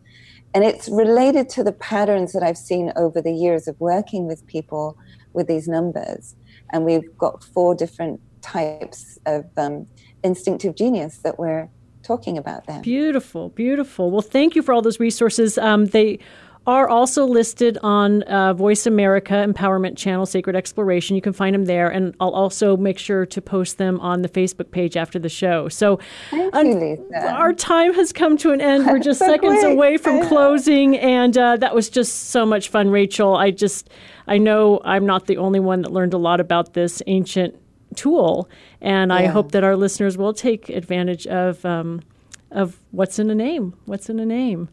[0.53, 4.45] and it's related to the patterns that I've seen over the years of working with
[4.47, 4.97] people
[5.33, 6.35] with these numbers.
[6.71, 9.88] And we've got four different types of um,
[10.23, 11.69] instinctive genius that we're
[12.03, 12.81] talking about there.
[12.81, 14.11] Beautiful, beautiful.
[14.11, 15.57] Well, thank you for all those resources.
[15.57, 16.19] Um, they
[16.68, 21.15] are also listed on uh, Voice America Empowerment Channel, Sacred Exploration.
[21.15, 24.28] You can find them there, and I'll also make sure to post them on the
[24.28, 25.70] Facebook page after the show.
[25.70, 25.99] So,
[26.34, 28.86] you, our time has come to an end.
[28.86, 29.72] We're just so seconds quick.
[29.72, 33.38] away from closing, and uh, that was just so much fun, Rachel.
[33.38, 33.89] I just,
[34.28, 37.55] I know I'm not the only one that learned a lot about this ancient
[37.95, 38.49] tool,
[38.82, 39.18] and yeah.
[39.18, 41.65] I hope that our listeners will take advantage of.
[41.65, 42.01] Um,
[42.51, 43.74] of what's in a name?
[43.86, 44.70] What's in a name?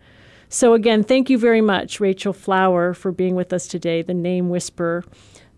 [0.54, 4.50] So, again, thank you very much, Rachel Flower, for being with us today, the name
[4.50, 5.02] whisperer.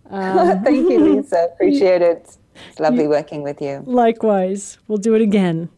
[0.09, 1.51] Um, thank you, Lisa.
[1.53, 2.39] Appreciate it.
[2.71, 3.83] It's lovely working with you.
[3.85, 4.79] Likewise.
[4.89, 5.69] We'll do it again.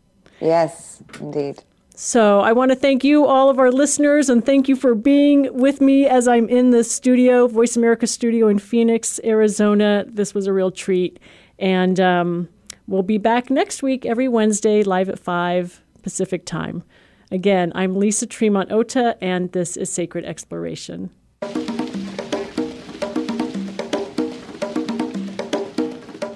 [0.41, 1.65] Yes, indeed.
[1.97, 5.53] So, I want to thank you, all of our listeners, and thank you for being
[5.53, 10.05] with me as I'm in the studio, Voice America studio in Phoenix, Arizona.
[10.07, 11.19] This was a real treat.
[11.59, 12.49] And um,
[12.87, 16.85] we'll be back next week, every Wednesday, live at 5 Pacific time.
[17.31, 21.11] Again, I'm Lisa Tremont Ota, and this is Sacred Exploration.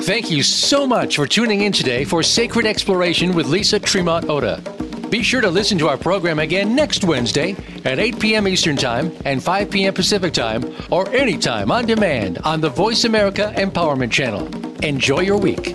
[0.02, 4.60] Thank you so much for tuning in today for Sacred Exploration with Lisa Tremont Ota.
[5.08, 8.48] Be sure to listen to our program again next Wednesday at 8 p.m.
[8.48, 9.94] Eastern Time and 5 p.m.
[9.94, 14.46] Pacific Time, or anytime on demand on the Voice America Empowerment Channel.
[14.84, 15.74] Enjoy your week.